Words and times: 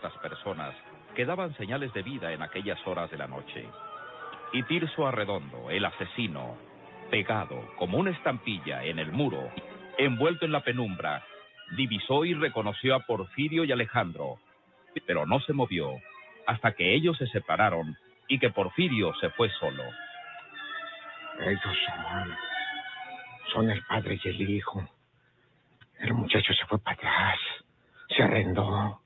tantas 0.00 0.18
personas 0.20 0.74
que 1.14 1.24
daban 1.24 1.54
señales 1.56 1.92
de 1.92 2.02
vida 2.02 2.32
en 2.32 2.42
aquellas 2.42 2.78
horas 2.86 3.10
de 3.10 3.18
la 3.18 3.26
noche. 3.26 3.66
Y 4.52 4.62
Tirso 4.62 5.06
Arredondo, 5.06 5.70
el 5.70 5.84
asesino, 5.84 6.56
pegado 7.10 7.68
como 7.76 7.98
una 7.98 8.10
estampilla 8.10 8.84
en 8.84 8.98
el 8.98 9.12
muro, 9.12 9.50
envuelto 9.98 10.46
en 10.46 10.52
la 10.52 10.62
penumbra, 10.62 11.22
divisó 11.76 12.24
y 12.24 12.34
reconoció 12.34 12.94
a 12.94 13.00
Porfirio 13.00 13.64
y 13.64 13.72
Alejandro, 13.72 14.38
pero 15.06 15.26
no 15.26 15.40
se 15.40 15.52
movió 15.52 15.92
hasta 16.46 16.72
que 16.72 16.94
ellos 16.94 17.16
se 17.18 17.26
separaron 17.28 17.96
y 18.28 18.38
que 18.38 18.50
Porfirio 18.50 19.12
se 19.20 19.30
fue 19.30 19.50
solo. 19.60 19.84
Ellos 21.40 21.78
son. 21.86 22.36
Son 23.52 23.70
el 23.70 23.82
padre 23.84 24.18
y 24.22 24.28
el 24.28 24.50
hijo. 24.50 24.88
El 25.98 26.14
muchacho 26.14 26.52
se 26.54 26.64
fue 26.66 26.78
para 26.78 26.94
atrás. 26.94 27.38
Se 28.08 28.22
arrendó. 28.22 29.00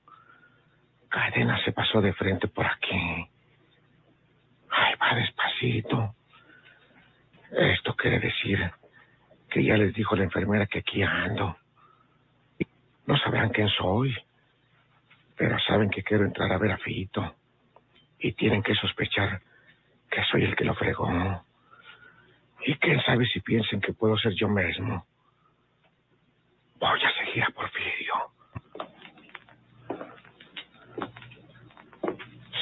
Cadena 1.14 1.56
se 1.62 1.70
pasó 1.70 2.00
de 2.00 2.12
frente 2.12 2.48
por 2.48 2.66
aquí. 2.66 3.28
Ay, 4.68 4.94
va 5.00 5.14
despacito. 5.14 6.16
Esto 7.52 7.94
quiere 7.94 8.18
decir 8.18 8.58
que 9.48 9.62
ya 9.62 9.76
les 9.76 9.94
dijo 9.94 10.16
la 10.16 10.24
enfermera 10.24 10.66
que 10.66 10.80
aquí 10.80 11.04
ando. 11.04 11.56
No 13.06 13.16
sabrán 13.18 13.50
quién 13.50 13.68
soy, 13.68 14.12
pero 15.36 15.56
saben 15.60 15.88
que 15.88 16.02
quiero 16.02 16.24
entrar 16.24 16.50
a 16.52 16.58
ver 16.58 16.72
a 16.72 16.78
Fito. 16.78 17.36
Y 18.18 18.32
tienen 18.32 18.64
que 18.64 18.74
sospechar 18.74 19.40
que 20.10 20.24
soy 20.32 20.42
el 20.42 20.56
que 20.56 20.64
lo 20.64 20.74
fregó. 20.74 21.44
Y 22.66 22.74
quién 22.78 23.00
sabe 23.02 23.24
si 23.26 23.38
piensen 23.38 23.80
que 23.80 23.92
puedo 23.92 24.18
ser 24.18 24.32
yo 24.32 24.48
mismo. 24.48 25.06
Voy 26.80 27.00
a 27.04 27.24
seguir 27.24 27.44
a 27.44 27.50
Porfirio. 27.50 28.03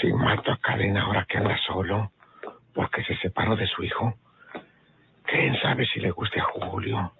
Si 0.03 0.13
mato 0.13 0.51
a 0.51 0.57
Cadena 0.57 1.03
ahora 1.03 1.25
que 1.29 1.39
anda 1.39 1.57
solo, 1.59 2.11
porque 2.75 3.05
se 3.05 3.17
separó 3.19 3.55
de 3.55 3.69
su 3.69 3.85
hijo, 3.85 4.15
quién 5.23 5.57
sabe 5.63 5.87
si 5.87 6.01
le 6.01 6.11
guste 6.11 6.41
a 6.41 6.45
Julio. 6.45 7.13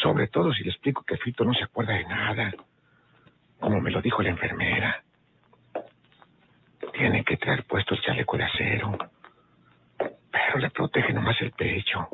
Sobre 0.00 0.28
todo 0.28 0.52
si 0.54 0.62
le 0.62 0.70
explico 0.70 1.02
que 1.02 1.16
Fito 1.16 1.44
no 1.44 1.52
se 1.52 1.64
acuerda 1.64 1.94
de 1.94 2.04
nada, 2.04 2.52
como 3.58 3.80
me 3.80 3.90
lo 3.90 4.00
dijo 4.00 4.22
la 4.22 4.30
enfermera. 4.30 5.02
Tiene 6.92 7.24
que 7.24 7.36
traer 7.36 7.64
puesto 7.64 7.94
el 7.94 8.02
chaleco 8.02 8.36
de 8.36 8.44
acero, 8.44 8.96
pero 9.98 10.58
le 10.58 10.70
protege 10.70 11.12
nomás 11.12 11.40
el 11.40 11.50
pecho. 11.50 12.06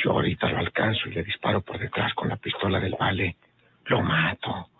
Yo 0.00 0.12
ahorita 0.12 0.48
lo 0.48 0.58
alcanzo 0.58 1.08
y 1.08 1.14
le 1.14 1.24
disparo 1.24 1.60
por 1.62 1.76
detrás 1.76 2.14
con 2.14 2.28
la 2.28 2.36
pistola 2.36 2.78
del 2.78 2.94
vale. 2.96 3.34
Lo 3.86 4.00
mato 4.00 4.70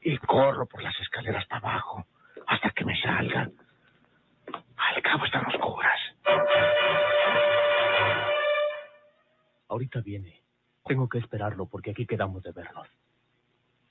y 0.00 0.16
corro 0.16 0.64
por 0.64 0.82
las 0.82 0.98
escaleras 1.00 1.44
para 1.48 1.68
abajo 1.68 2.06
hasta 2.48 2.70
que 2.70 2.84
me 2.84 3.00
salga. 3.00 3.50
Al 4.76 5.02
cabo 5.02 5.24
están 5.26 5.46
oscuras. 5.46 6.00
Ahorita 9.68 10.00
viene. 10.00 10.40
Tengo 10.86 11.08
que 11.08 11.18
esperarlo 11.18 11.66
porque 11.66 11.90
aquí 11.90 12.06
quedamos 12.06 12.42
de 12.42 12.52
vernos. 12.52 12.88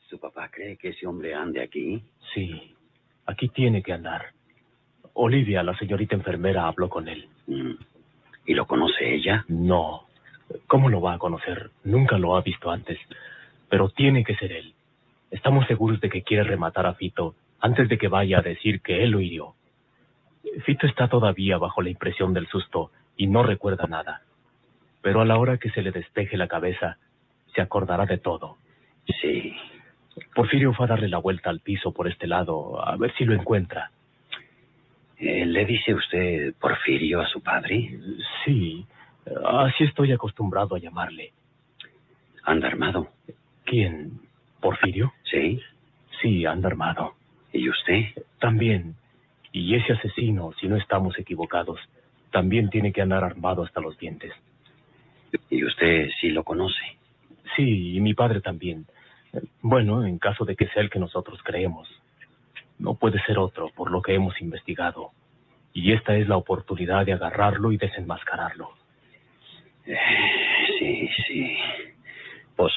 ¿Su 0.10 0.20
papá 0.20 0.50
cree 0.50 0.78
que 0.78 0.90
ese 0.90 1.06
hombre 1.06 1.36
ande 1.36 1.62
aquí? 1.62 2.04
Sí, 2.34 2.76
aquí 3.28 3.50
tiene 3.50 3.84
que 3.84 3.94
andar. 3.94 4.34
Olivia, 5.14 5.62
la 5.62 5.78
señorita 5.78 6.16
enfermera, 6.16 6.68
habló 6.68 6.90
con 6.90 7.08
él. 7.08 7.28
Mm. 7.46 7.74
¿Y 8.46 8.54
lo 8.54 8.66
conoce 8.66 9.14
ella? 9.14 9.46
No. 9.48 10.08
¿Cómo 10.66 10.90
lo 10.90 11.02
va 11.02 11.14
a 11.14 11.20
conocer? 11.20 11.70
Nunca 11.84 12.18
lo 12.18 12.36
ha 12.36 12.42
visto 12.42 12.72
antes. 12.72 12.98
Pero 13.70 13.90
tiene 13.90 14.24
que 14.24 14.36
ser 14.36 14.52
él. 14.52 14.74
Estamos 15.30 15.68
seguros 15.68 16.00
de 16.00 16.10
que 16.10 16.24
quiere 16.24 16.44
rematar 16.44 16.86
a 16.88 16.94
Fito 16.94 17.36
antes 17.60 17.90
de 17.90 17.98
que 17.98 18.08
vaya 18.08 18.40
a 18.40 18.44
decir 18.44 18.82
que 18.82 19.04
él 19.04 19.12
lo 19.12 19.22
hirió. 19.22 19.56
Fito 20.66 20.88
está 20.88 21.08
todavía 21.08 21.58
bajo 21.58 21.82
la 21.82 21.90
impresión 21.90 22.34
del 22.34 22.48
susto 22.48 22.92
y 23.16 23.28
no 23.28 23.44
recuerda 23.44 23.88
nada. 23.88 24.22
Pero 25.02 25.22
a 25.22 25.26
la 25.26 25.38
hora 25.38 25.58
que 25.58 25.70
se 25.72 25.82
le 25.82 25.92
despeje 25.92 26.38
la 26.38 26.48
cabeza, 26.48 26.98
se 27.54 27.62
acordará 27.62 28.06
de 28.06 28.18
todo. 28.18 28.58
Sí. 29.22 29.56
Porfirio 30.34 30.74
fue 30.74 30.86
a 30.86 30.90
darle 30.90 31.08
la 31.08 31.20
vuelta 31.20 31.50
al 31.50 31.60
piso 31.60 31.92
por 31.92 32.08
este 32.08 32.28
lado, 32.28 32.84
a 32.86 32.96
ver 32.98 33.14
si 33.16 33.26
lo 33.26 33.34
encuentra. 33.34 33.92
Eh, 35.18 35.46
¿Le 35.46 35.66
dice 35.66 35.94
usted 35.94 36.54
Porfirio 36.60 37.22
a 37.22 37.28
su 37.28 37.42
padre? 37.42 38.00
Sí, 38.46 38.86
así 39.46 39.84
estoy 39.84 40.12
acostumbrado 40.12 40.76
a 40.76 40.80
llamarle. 40.80 41.34
¿Anda 42.44 42.68
armado? 42.68 43.10
¿Quién? 43.66 44.22
¿Porfirio? 44.60 45.14
Sí. 45.24 45.62
Sí, 46.22 46.46
anda 46.46 46.70
armado. 46.70 47.17
¿Y 47.58 47.70
usted? 47.70 48.06
También. 48.40 48.96
Y 49.52 49.74
ese 49.76 49.94
asesino, 49.94 50.52
si 50.60 50.68
no 50.68 50.78
estamos 50.78 51.18
equivocados, 51.18 51.80
también 52.32 52.70
tiene 52.70 52.94
que 52.94 53.02
andar 53.02 53.24
armado 53.24 53.64
hasta 53.64 53.82
los 53.82 53.98
dientes. 53.98 54.32
¿Y 55.50 55.66
usted 55.66 56.10
sí 56.22 56.30
lo 56.30 56.44
conoce? 56.44 56.98
Sí, 57.56 57.96
y 57.96 58.00
mi 58.00 58.14
padre 58.14 58.42
también. 58.42 58.86
Bueno, 59.62 60.06
en 60.06 60.20
caso 60.20 60.46
de 60.46 60.56
que 60.56 60.68
sea 60.68 60.84
el 60.84 60.92
que 60.92 61.00
nosotros 61.00 61.40
creemos. 61.44 61.90
No 62.78 62.94
puede 62.94 63.20
ser 63.26 63.40
otro, 63.40 63.72
por 63.76 63.90
lo 63.90 64.04
que 64.04 64.14
hemos 64.14 64.40
investigado. 64.40 65.10
Y 65.74 65.94
esta 65.94 66.16
es 66.16 66.28
la 66.28 66.38
oportunidad 66.38 67.08
de 67.08 67.14
agarrarlo 67.14 67.72
y 67.72 67.78
desenmascararlo. 67.78 68.70
Eh, 69.88 69.98
sí, 70.78 71.10
sí. 71.28 71.58
Pues, 72.56 72.74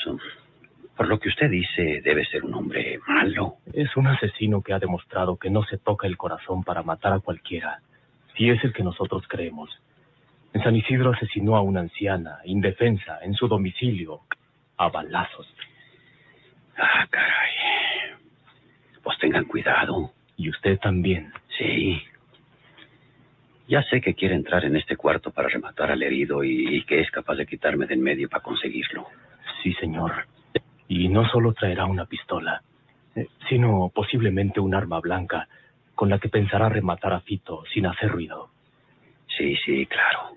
por 1.00 1.08
lo 1.08 1.18
que 1.18 1.30
usted 1.30 1.48
dice, 1.48 2.02
debe 2.04 2.26
ser 2.26 2.44
un 2.44 2.52
hombre 2.52 3.00
malo. 3.08 3.54
Es 3.72 3.96
un 3.96 4.06
asesino 4.06 4.60
que 4.60 4.74
ha 4.74 4.78
demostrado 4.78 5.38
que 5.38 5.48
no 5.48 5.64
se 5.64 5.78
toca 5.78 6.06
el 6.06 6.18
corazón 6.18 6.62
para 6.62 6.82
matar 6.82 7.14
a 7.14 7.20
cualquiera, 7.20 7.80
si 8.36 8.50
es 8.50 8.62
el 8.64 8.74
que 8.74 8.82
nosotros 8.82 9.24
creemos. 9.26 9.70
En 10.52 10.62
San 10.62 10.76
Isidro 10.76 11.12
asesinó 11.12 11.56
a 11.56 11.62
una 11.62 11.80
anciana, 11.80 12.40
indefensa, 12.44 13.18
en 13.22 13.32
su 13.32 13.48
domicilio, 13.48 14.20
a 14.76 14.90
balazos. 14.90 15.46
Ah, 16.76 17.06
caray. 17.08 18.18
Pues 19.02 19.16
tengan 19.20 19.46
cuidado. 19.46 20.12
Y 20.36 20.50
usted 20.50 20.78
también. 20.80 21.32
Sí. 21.56 21.98
Ya 23.68 23.82
sé 23.84 24.02
que 24.02 24.12
quiere 24.12 24.34
entrar 24.34 24.66
en 24.66 24.76
este 24.76 24.96
cuarto 24.96 25.30
para 25.30 25.48
rematar 25.48 25.90
al 25.90 26.02
herido 26.02 26.44
y, 26.44 26.76
y 26.76 26.84
que 26.84 27.00
es 27.00 27.10
capaz 27.10 27.36
de 27.36 27.46
quitarme 27.46 27.86
de 27.86 27.94
en 27.94 28.02
medio 28.02 28.28
para 28.28 28.42
conseguirlo. 28.42 29.06
Sí, 29.62 29.72
señor. 29.80 30.26
Y 30.90 31.08
no 31.08 31.24
solo 31.30 31.52
traerá 31.52 31.84
una 31.84 32.06
pistola, 32.06 32.62
eh, 33.14 33.28
sino 33.48 33.92
posiblemente 33.94 34.58
un 34.58 34.74
arma 34.74 34.98
blanca 34.98 35.46
con 35.94 36.08
la 36.08 36.18
que 36.18 36.28
pensará 36.28 36.68
rematar 36.68 37.12
a 37.12 37.20
Fito 37.20 37.62
sin 37.72 37.86
hacer 37.86 38.10
ruido. 38.10 38.50
Sí, 39.38 39.54
sí, 39.64 39.86
claro. 39.86 40.36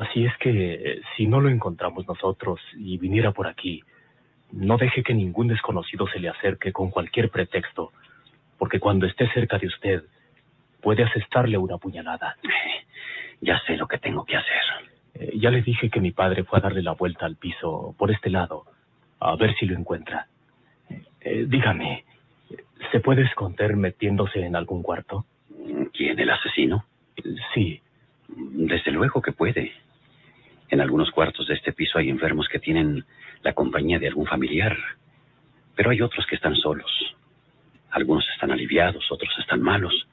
Así 0.00 0.24
es 0.24 0.32
que 0.38 0.74
eh, 0.74 1.00
si 1.16 1.26
no 1.26 1.40
lo 1.40 1.48
encontramos 1.48 2.06
nosotros 2.06 2.60
y 2.76 2.96
viniera 2.96 3.32
por 3.32 3.48
aquí, 3.48 3.82
no 4.52 4.76
deje 4.76 5.02
que 5.02 5.14
ningún 5.14 5.48
desconocido 5.48 6.06
se 6.06 6.20
le 6.20 6.28
acerque 6.28 6.72
con 6.72 6.90
cualquier 6.90 7.28
pretexto, 7.30 7.90
porque 8.56 8.78
cuando 8.78 9.04
esté 9.04 9.28
cerca 9.32 9.58
de 9.58 9.66
usted, 9.66 10.04
puede 10.80 11.02
asestarle 11.02 11.58
una 11.58 11.78
puñalada. 11.78 12.36
Ya 13.40 13.60
sé 13.68 13.76
lo 13.76 13.86
que 13.86 13.98
tengo 13.98 14.24
que 14.24 14.36
hacer. 14.36 14.62
Eh, 15.14 15.38
ya 15.38 15.50
le 15.50 15.62
dije 15.62 15.90
que 15.90 16.00
mi 16.00 16.10
padre 16.10 16.42
fue 16.42 16.58
a 16.58 16.62
darle 16.62 16.82
la 16.82 16.94
vuelta 16.94 17.24
al 17.24 17.36
piso 17.36 17.94
por 17.96 18.10
este 18.10 18.30
lado, 18.30 18.64
a 19.20 19.36
ver 19.36 19.54
si 19.56 19.66
lo 19.66 19.76
encuentra. 19.76 20.26
Eh, 21.20 21.46
dígame, 21.48 22.04
¿se 22.92 23.00
puede 23.00 23.22
esconder 23.22 23.76
metiéndose 23.76 24.40
en 24.40 24.56
algún 24.56 24.82
cuarto? 24.82 25.26
¿Quién, 25.92 26.18
el 26.18 26.30
asesino? 26.30 26.84
Sí. 27.54 27.80
Desde 28.28 28.90
luego 28.90 29.20
que 29.22 29.32
puede. 29.32 29.72
En 30.68 30.80
algunos 30.80 31.10
cuartos 31.10 31.48
de 31.48 31.54
este 31.54 31.72
piso 31.72 31.98
hay 31.98 32.10
enfermos 32.10 32.48
que 32.48 32.58
tienen 32.58 33.04
la 33.42 33.54
compañía 33.54 33.98
de 33.98 34.08
algún 34.08 34.26
familiar, 34.26 34.76
pero 35.74 35.90
hay 35.90 36.02
otros 36.02 36.26
que 36.26 36.36
están 36.36 36.54
solos. 36.56 36.90
Algunos 37.90 38.28
están 38.34 38.52
aliviados, 38.52 39.10
otros 39.10 39.32
están 39.38 39.62
malos, 39.62 40.06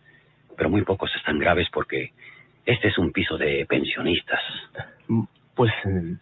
pero 0.55 0.69
muy 0.69 0.83
pocos 0.83 1.13
están 1.15 1.39
graves 1.39 1.67
porque 1.71 2.13
este 2.65 2.87
es 2.87 2.97
un 2.97 3.11
piso 3.11 3.37
de 3.37 3.65
pensionistas. 3.65 4.39
Pues 5.53 5.71
eh, 5.85 6.15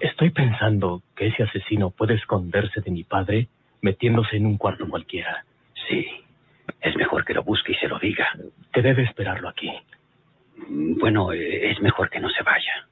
estoy 0.00 0.30
pensando 0.30 1.02
que 1.14 1.28
ese 1.28 1.42
asesino 1.42 1.90
puede 1.90 2.14
esconderse 2.14 2.80
de 2.80 2.90
mi 2.90 3.04
padre 3.04 3.48
metiéndose 3.82 4.36
en 4.36 4.46
un 4.46 4.56
cuarto 4.56 4.88
cualquiera. 4.88 5.44
Sí, 5.88 6.06
es 6.80 6.96
mejor 6.96 7.24
que 7.24 7.34
lo 7.34 7.42
busque 7.42 7.72
y 7.72 7.76
se 7.76 7.88
lo 7.88 7.98
diga. 7.98 8.28
Que 8.72 8.82
debe 8.82 9.02
esperarlo 9.04 9.48
aquí. 9.48 9.70
Bueno, 10.68 11.32
eh, 11.32 11.70
es 11.70 11.80
mejor 11.80 12.10
que 12.10 12.20
no 12.20 12.28
se 12.30 12.42
vaya. 12.42 12.88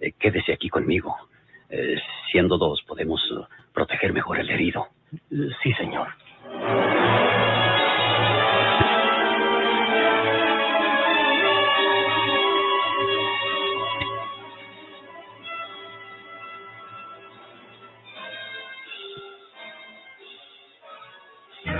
Eh, 0.00 0.12
quédese 0.18 0.52
aquí 0.52 0.68
conmigo. 0.68 1.16
Eh, 1.68 1.96
siendo 2.30 2.58
dos, 2.58 2.82
podemos 2.82 3.20
proteger 3.72 4.12
mejor 4.12 4.38
el 4.38 4.50
herido. 4.50 4.88
Sí, 5.62 5.72
señor. 5.74 6.08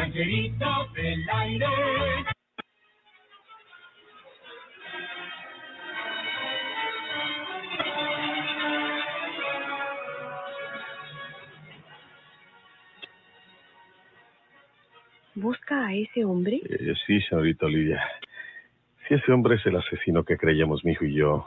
Rancherito 0.03 0.67
del 0.97 1.31
aire. 1.31 1.67
¿Busca 15.35 15.87
a 15.87 15.95
ese 15.95 16.25
hombre? 16.25 16.61
Eh, 16.69 16.95
sí, 17.07 17.21
señorita 17.23 17.67
Olivia. 17.67 18.03
Si 19.07 19.15
ese 19.15 19.33
hombre 19.33 19.57
es 19.57 19.67
el 19.67 19.77
asesino 19.77 20.25
que 20.25 20.37
creíamos 20.37 20.85
mi 20.85 20.93
hijo 20.93 21.05
y 21.05 21.15
yo, 21.15 21.47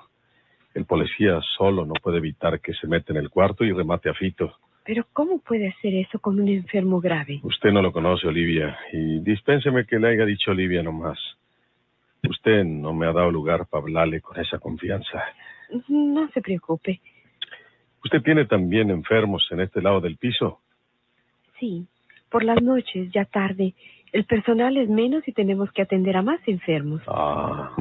el 0.74 0.86
policía 0.86 1.42
solo 1.58 1.86
no 1.86 1.94
puede 1.94 2.18
evitar 2.18 2.62
que 2.62 2.74
se 2.74 2.88
meta 2.88 3.12
en 3.12 3.18
el 3.18 3.30
cuarto 3.30 3.66
y 3.66 3.74
remate 3.74 4.10
a 4.10 4.14
Fito. 4.14 4.58
Pero 4.86 5.06
¿cómo 5.14 5.40
puede 5.40 5.70
hacer 5.70 5.96
eso 5.96 6.20
con 6.20 6.40
un 6.40 6.48
enfermo 6.48 7.02
grave? 7.02 7.40
Usted 7.42 7.72
no 7.72 7.82
lo 7.82 7.92
conoce, 7.92 8.28
Olivia, 8.28 8.78
y 8.94 9.20
dispénseme 9.20 9.86
que 9.86 9.98
le 9.98 10.10
haya 10.10 10.26
dicho 10.26 10.52
Olivia 10.52 10.84
nomás. 10.84 11.18
Usted 12.30 12.64
no 12.64 12.94
me 12.94 13.08
ha 13.08 13.12
dado 13.12 13.32
lugar 13.32 13.66
para 13.68 13.82
hablarle 13.82 14.22
con 14.22 14.40
esa 14.40 14.60
confianza. 14.60 15.24
No 15.88 16.30
se 16.30 16.42
preocupe. 16.42 17.02
¿Usted 18.04 18.22
tiene 18.22 18.46
también 18.46 18.92
enfermos 18.92 19.48
en 19.50 19.62
este 19.62 19.82
lado 19.82 20.00
del 20.00 20.18
piso? 20.18 20.60
Sí, 21.60 21.88
por 22.30 22.44
las 22.44 22.62
noches, 22.62 23.12
ya 23.12 23.26
tarde, 23.26 23.74
el 24.12 24.26
personal 24.26 24.78
es 24.78 24.88
menos 24.88 25.28
y 25.28 25.32
tenemos 25.32 25.72
que 25.72 25.82
atender 25.82 26.16
a 26.16 26.22
más 26.22 26.40
enfermos. 26.48 27.02
Ah. 27.08 27.76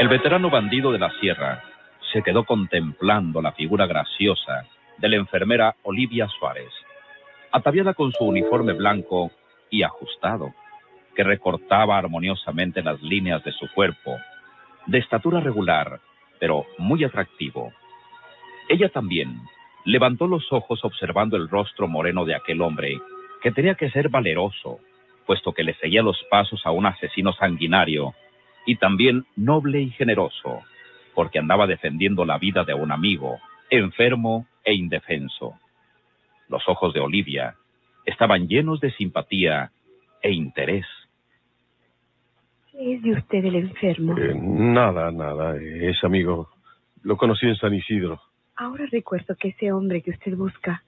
El 0.00 0.08
veterano 0.08 0.48
bandido 0.48 0.92
de 0.92 0.98
la 0.98 1.10
sierra 1.20 1.62
se 2.10 2.22
quedó 2.22 2.44
contemplando 2.44 3.42
la 3.42 3.52
figura 3.52 3.84
graciosa 3.84 4.64
de 4.96 5.10
la 5.10 5.16
enfermera 5.16 5.76
Olivia 5.82 6.26
Suárez, 6.38 6.72
ataviada 7.52 7.92
con 7.92 8.10
su 8.10 8.24
uniforme 8.24 8.72
blanco 8.72 9.30
y 9.68 9.82
ajustado, 9.82 10.54
que 11.14 11.22
recortaba 11.22 11.98
armoniosamente 11.98 12.82
las 12.82 13.02
líneas 13.02 13.44
de 13.44 13.52
su 13.52 13.70
cuerpo, 13.74 14.16
de 14.86 14.96
estatura 14.96 15.38
regular, 15.38 16.00
pero 16.38 16.64
muy 16.78 17.04
atractivo. 17.04 17.70
Ella 18.70 18.88
también 18.88 19.38
levantó 19.84 20.26
los 20.26 20.50
ojos 20.50 20.82
observando 20.82 21.36
el 21.36 21.46
rostro 21.50 21.88
moreno 21.88 22.24
de 22.24 22.36
aquel 22.36 22.62
hombre, 22.62 22.98
que 23.42 23.50
tenía 23.50 23.74
que 23.74 23.90
ser 23.90 24.08
valeroso, 24.08 24.78
puesto 25.26 25.52
que 25.52 25.62
le 25.62 25.74
seguía 25.74 26.00
los 26.02 26.16
pasos 26.30 26.64
a 26.64 26.70
un 26.70 26.86
asesino 26.86 27.34
sanguinario 27.34 28.14
y 28.66 28.76
también 28.76 29.24
noble 29.36 29.80
y 29.80 29.90
generoso, 29.90 30.60
porque 31.14 31.38
andaba 31.38 31.66
defendiendo 31.66 32.24
la 32.24 32.38
vida 32.38 32.64
de 32.64 32.74
un 32.74 32.92
amigo, 32.92 33.38
enfermo 33.70 34.46
e 34.64 34.74
indefenso. 34.74 35.54
Los 36.48 36.68
ojos 36.68 36.92
de 36.92 37.00
Olivia 37.00 37.54
estaban 38.04 38.48
llenos 38.48 38.80
de 38.80 38.92
simpatía 38.92 39.70
e 40.22 40.32
interés. 40.32 40.86
¿Qué 42.72 42.94
es 42.94 43.02
de 43.02 43.12
usted 43.12 43.44
el 43.44 43.56
enfermo? 43.56 44.16
Eh, 44.18 44.34
nada, 44.34 45.10
nada. 45.10 45.56
Es 45.56 46.02
amigo. 46.02 46.48
Lo 47.02 47.16
conocí 47.16 47.46
en 47.46 47.56
San 47.56 47.74
Isidro. 47.74 48.20
Ahora 48.56 48.84
recuerdo 48.90 49.36
que 49.36 49.48
ese 49.48 49.72
hombre 49.72 50.02
que 50.02 50.10
usted 50.10 50.36
busca 50.36 50.82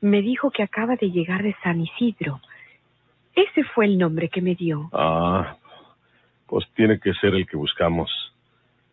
me 0.00 0.22
dijo 0.22 0.50
que 0.50 0.62
acaba 0.62 0.96
de 0.96 1.10
llegar 1.10 1.42
de 1.42 1.56
San 1.62 1.80
Isidro. 1.80 2.40
Ese 3.34 3.64
fue 3.64 3.86
el 3.86 3.98
nombre 3.98 4.28
que 4.28 4.42
me 4.42 4.54
dio. 4.54 4.88
Ah, 4.92 5.56
pues 6.50 6.66
tiene 6.74 6.98
que 6.98 7.14
ser 7.14 7.32
el 7.36 7.46
que 7.46 7.56
buscamos, 7.56 8.10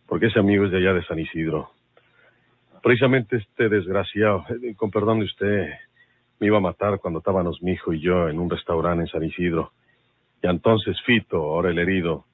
porque 0.05 0.27
ese 0.27 0.37
amigo 0.37 0.65
es 0.65 0.71
de 0.71 0.77
allá 0.77 0.93
de 0.93 1.03
San 1.05 1.17
Isidro. 1.17 1.71
Precisamente 2.83 3.37
este 3.37 3.67
desgraciado, 3.67 4.45
eh, 4.61 4.75
con 4.75 4.91
perdón 4.91 5.19
de 5.19 5.25
usted, 5.25 5.69
me 6.39 6.45
iba 6.47 6.57
a 6.57 6.61
matar 6.61 6.99
cuando 6.99 7.17
estábamos 7.17 7.63
mi 7.63 7.71
hijo 7.71 7.93
y 7.93 7.99
yo 7.99 8.29
en 8.29 8.37
un 8.37 8.47
restaurante 8.47 9.01
en 9.01 9.07
San 9.07 9.23
Isidro. 9.23 9.71
Y 10.43 10.47
entonces 10.47 11.01
Fito, 11.01 11.37
ahora 11.37 11.71
el 11.71 11.79
herido, 11.79 12.25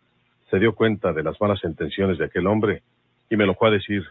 se 0.51 0.59
dio 0.59 0.75
cuenta 0.75 1.13
de 1.13 1.23
las 1.23 1.39
malas 1.39 1.63
intenciones 1.63 2.17
de 2.17 2.25
aquel 2.25 2.45
hombre 2.45 2.83
y 3.29 3.37
me 3.37 3.45
lo 3.45 3.55
fue 3.55 3.69
a 3.69 3.71
decir. 3.71 4.03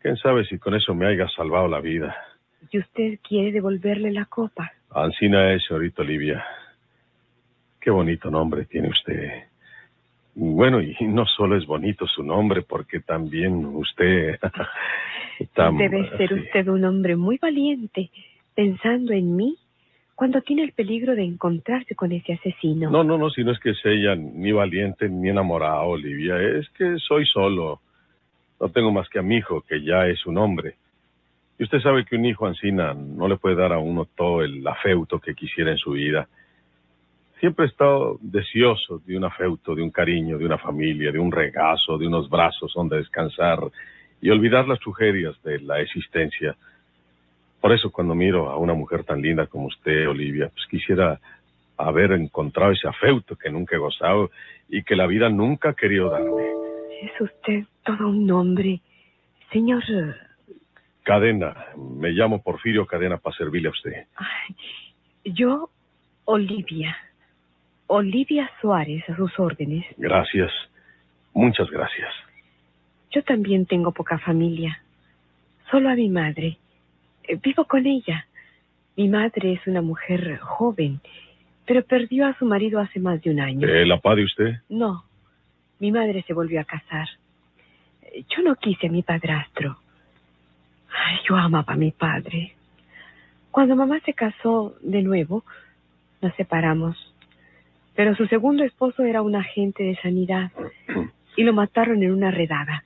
¿Quién 0.00 0.18
sabe 0.18 0.44
si 0.44 0.58
con 0.58 0.74
eso 0.74 0.94
me 0.94 1.06
haya 1.06 1.26
salvado 1.30 1.68
la 1.68 1.80
vida? 1.80 2.14
¿Y 2.70 2.78
usted 2.80 3.18
quiere 3.26 3.50
devolverle 3.50 4.12
la 4.12 4.26
copa? 4.26 4.70
Ancina 4.90 5.54
es, 5.54 5.64
señorita 5.64 6.02
Olivia. 6.02 6.44
Qué 7.80 7.90
bonito 7.90 8.30
nombre 8.30 8.66
tiene 8.66 8.90
usted. 8.90 9.46
Bueno, 10.38 10.82
y 10.82 10.94
no 11.00 11.24
solo 11.24 11.56
es 11.56 11.64
bonito 11.64 12.06
su 12.06 12.22
nombre, 12.22 12.60
porque 12.60 13.00
también 13.00 13.64
usted... 13.64 14.38
Debe 15.78 16.10
ser 16.16 16.28
sí. 16.28 16.34
usted 16.34 16.68
un 16.68 16.84
hombre 16.84 17.16
muy 17.16 17.38
valiente, 17.38 18.10
pensando 18.54 19.12
en 19.12 19.34
mí, 19.34 19.56
cuando 20.14 20.42
tiene 20.42 20.62
el 20.62 20.72
peligro 20.72 21.14
de 21.14 21.24
encontrarse 21.24 21.94
con 21.94 22.12
ese 22.12 22.34
asesino. 22.34 22.90
No, 22.90 23.02
no, 23.02 23.16
no, 23.16 23.30
si 23.30 23.44
no 23.44 23.52
es 23.52 23.58
que 23.60 23.74
sea 23.74 23.92
ella 23.92 24.14
ni 24.14 24.52
valiente 24.52 25.08
ni 25.08 25.30
enamorada, 25.30 25.80
Olivia, 25.82 26.38
es 26.40 26.68
que 26.70 26.96
soy 26.98 27.24
solo. 27.26 27.80
No 28.60 28.68
tengo 28.68 28.92
más 28.92 29.08
que 29.08 29.18
a 29.18 29.22
mi 29.22 29.36
hijo, 29.36 29.62
que 29.62 29.82
ya 29.82 30.06
es 30.06 30.26
un 30.26 30.36
hombre. 30.36 30.74
Y 31.58 31.64
usted 31.64 31.80
sabe 31.80 32.04
que 32.04 32.16
un 32.16 32.26
hijo 32.26 32.46
ancina 32.46 32.92
no 32.92 33.26
le 33.26 33.36
puede 33.36 33.56
dar 33.56 33.72
a 33.72 33.78
uno 33.78 34.06
todo 34.16 34.42
el 34.42 34.66
afeuto 34.66 35.18
que 35.18 35.34
quisiera 35.34 35.70
en 35.70 35.78
su 35.78 35.92
vida. 35.92 36.28
Siempre 37.40 37.66
he 37.66 37.68
estado 37.68 38.18
deseoso 38.20 38.98
de 39.04 39.16
un 39.16 39.24
afeuto, 39.24 39.74
de 39.74 39.82
un 39.82 39.90
cariño, 39.90 40.38
de 40.38 40.46
una 40.46 40.58
familia, 40.58 41.12
de 41.12 41.18
un 41.18 41.30
regazo, 41.30 41.98
de 41.98 42.06
unos 42.06 42.30
brazos 42.30 42.72
donde 42.74 42.96
descansar 42.96 43.58
y 44.22 44.30
olvidar 44.30 44.66
las 44.66 44.80
tragedias 44.80 45.40
de 45.42 45.60
la 45.60 45.80
existencia. 45.80 46.56
Por 47.60 47.72
eso 47.72 47.90
cuando 47.90 48.14
miro 48.14 48.48
a 48.48 48.56
una 48.56 48.72
mujer 48.72 49.04
tan 49.04 49.20
linda 49.20 49.46
como 49.46 49.66
usted, 49.66 50.08
Olivia, 50.08 50.48
pues 50.48 50.66
quisiera 50.66 51.20
haber 51.76 52.12
encontrado 52.12 52.72
ese 52.72 52.88
afeuto 52.88 53.36
que 53.36 53.50
nunca 53.50 53.76
he 53.76 53.78
gozado 53.78 54.30
y 54.68 54.82
que 54.82 54.96
la 54.96 55.06
vida 55.06 55.28
nunca 55.28 55.70
ha 55.70 55.74
querido 55.74 56.10
darme. 56.10 56.42
Es 57.02 57.20
usted 57.20 57.64
todo 57.84 58.08
un 58.08 58.30
hombre. 58.30 58.80
Señor, 59.52 59.82
Cadena, 61.02 61.54
me 61.76 62.10
llamo 62.10 62.42
Porfirio 62.42 62.86
Cadena 62.86 63.18
para 63.18 63.36
servirle 63.36 63.68
a 63.68 63.72
usted. 63.72 64.06
ay, 64.16 64.56
yo, 65.34 65.70
Olivia. 66.24 66.96
Olivia 67.88 68.50
Suárez, 68.60 69.08
a 69.08 69.16
sus 69.16 69.38
órdenes. 69.38 69.84
Gracias, 69.96 70.50
muchas 71.32 71.70
gracias. 71.70 72.12
Yo 73.12 73.22
también 73.22 73.66
tengo 73.66 73.92
poca 73.92 74.18
familia. 74.18 74.80
Solo 75.70 75.88
a 75.90 75.94
mi 75.94 76.08
madre. 76.08 76.58
Eh, 77.24 77.38
Vivo 77.42 77.64
con 77.64 77.86
ella. 77.86 78.26
Mi 78.96 79.08
madre 79.08 79.52
es 79.54 79.66
una 79.66 79.82
mujer 79.82 80.38
joven, 80.38 81.00
pero 81.66 81.82
perdió 81.84 82.26
a 82.26 82.34
su 82.38 82.46
marido 82.46 82.80
hace 82.80 82.98
más 82.98 83.20
de 83.22 83.30
un 83.30 83.40
año. 83.40 83.68
Eh, 83.68 83.84
¿La 83.86 84.00
paz 84.00 84.16
de 84.16 84.24
usted? 84.24 84.54
No, 84.68 85.04
mi 85.78 85.92
madre 85.92 86.22
se 86.26 86.32
volvió 86.32 86.60
a 86.60 86.64
casar. 86.64 87.08
Eh, 88.02 88.24
Yo 88.34 88.42
no 88.42 88.56
quise 88.56 88.86
a 88.86 88.90
mi 88.90 89.02
padrastro. 89.02 89.76
Ay, 90.90 91.18
yo 91.28 91.36
amaba 91.36 91.74
a 91.74 91.76
mi 91.76 91.90
padre. 91.90 92.54
Cuando 93.50 93.76
mamá 93.76 94.00
se 94.00 94.14
casó 94.14 94.74
de 94.80 95.02
nuevo, 95.02 95.44
nos 96.22 96.34
separamos. 96.36 97.12
Pero 97.96 98.14
su 98.14 98.26
segundo 98.26 98.62
esposo 98.62 99.02
era 99.04 99.22
un 99.22 99.34
agente 99.34 99.82
de 99.82 99.96
sanidad 99.96 100.52
y 101.34 101.42
lo 101.42 101.52
mataron 101.52 102.02
en 102.02 102.12
una 102.12 102.30
redada. 102.30 102.84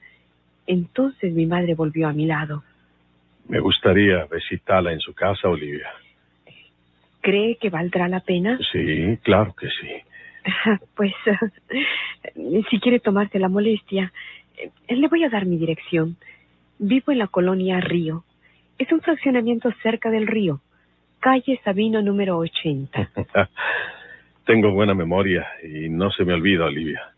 Entonces 0.67 1.33
mi 1.33 1.47
madre 1.47 1.75
volvió 1.75 2.09
a 2.09 2.13
mi 2.13 2.27
lado. 2.27 2.63
Me 3.49 3.59
gustaría 3.59 4.25
visitarla 4.27 4.93
en 4.93 5.01
su 5.01 5.13
casa, 5.13 5.49
Olivia. 5.49 5.89
¿Cree 7.21 7.57
que 7.57 7.69
valdrá 7.69 8.09
la 8.09 8.21
pena? 8.21 8.59
Sí, 8.73 9.19
claro 9.23 9.55
que 9.55 9.67
sí. 9.69 9.91
Pues, 10.95 11.13
si 12.71 12.81
quiere 12.81 13.01
tomarse 13.01 13.39
la 13.39 13.49
molestia, 13.49 14.13
eh, 14.57 14.97
le 14.97 15.09
voy 15.09 15.25
a 15.25 15.29
dar 15.29 15.45
mi 15.45 15.59
dirección. 15.59 16.17
Vivo 16.79 17.13
en 17.13 17.19
la 17.19 17.27
colonia 17.27 17.81
Río. 17.81 18.25
Es 18.79 18.91
un 18.93 19.01
fraccionamiento 19.01 19.71
cerca 19.83 20.11
del 20.11 20.27
río. 20.27 20.61
Calle 21.19 21.61
Sabino 21.65 22.01
número 22.01 22.39
80. 22.39 23.11
Tengo 24.51 24.73
buena 24.73 24.95
memoria 24.95 25.47
y 25.63 25.89
no 25.89 26.11
se 26.11 26.25
me 26.25 26.33
olvida, 26.35 26.65
Olivia. 26.65 27.13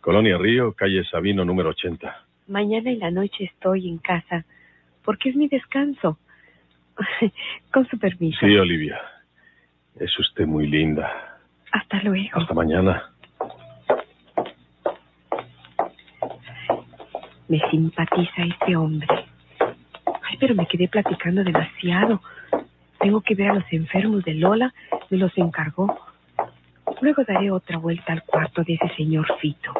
Colonia 0.00 0.38
Río, 0.38 0.72
calle 0.72 1.04
Sabino, 1.04 1.44
número 1.44 1.68
80. 1.68 2.24
Mañana 2.48 2.90
en 2.90 3.00
la 3.00 3.10
noche 3.10 3.44
estoy 3.44 3.86
en 3.86 3.98
casa 3.98 4.46
porque 5.04 5.28
es 5.28 5.36
mi 5.36 5.46
descanso. 5.46 6.16
Con 7.70 7.86
su 7.86 7.98
permiso. 7.98 8.38
Sí, 8.40 8.56
Olivia. 8.56 8.98
Es 10.00 10.18
usted 10.18 10.46
muy 10.46 10.66
linda. 10.66 11.38
Hasta 11.70 12.02
luego. 12.02 12.30
Hasta 12.32 12.54
mañana. 12.54 13.10
Me 17.46 17.60
simpatiza 17.70 18.42
este 18.42 18.74
hombre. 18.74 19.06
Ay, 19.60 20.38
pero 20.40 20.54
me 20.54 20.66
quedé 20.66 20.88
platicando 20.88 21.44
demasiado. 21.44 22.22
Tengo 23.00 23.20
que 23.20 23.34
ver 23.34 23.50
a 23.50 23.54
los 23.56 23.70
enfermos 23.70 24.24
de 24.24 24.32
Lola. 24.32 24.72
Me 25.10 25.18
los 25.18 25.36
encargó. 25.36 26.13
Luego 27.04 27.22
daré 27.22 27.50
otra 27.50 27.76
vuelta 27.76 28.14
al 28.14 28.22
cuarto 28.22 28.62
de 28.64 28.78
ese 28.80 28.88
señor 28.96 29.26
Fito. 29.38 29.74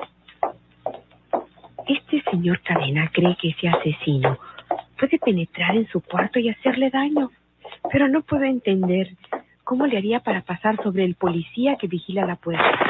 Este 1.88 2.22
señor 2.30 2.60
Cadena 2.60 3.10
cree 3.14 3.34
que 3.40 3.48
ese 3.48 3.66
asesino 3.66 4.38
puede 5.00 5.18
penetrar 5.18 5.74
en 5.74 5.88
su 5.88 6.02
cuarto 6.02 6.38
y 6.38 6.50
hacerle 6.50 6.90
daño. 6.90 7.30
Pero 7.90 8.08
no 8.08 8.20
puedo 8.20 8.44
entender 8.44 9.16
cómo 9.64 9.86
le 9.86 9.96
haría 9.96 10.20
para 10.20 10.42
pasar 10.42 10.76
sobre 10.82 11.06
el 11.06 11.14
policía 11.14 11.76
que 11.76 11.86
vigila 11.86 12.26
la 12.26 12.36
puerta. 12.36 12.83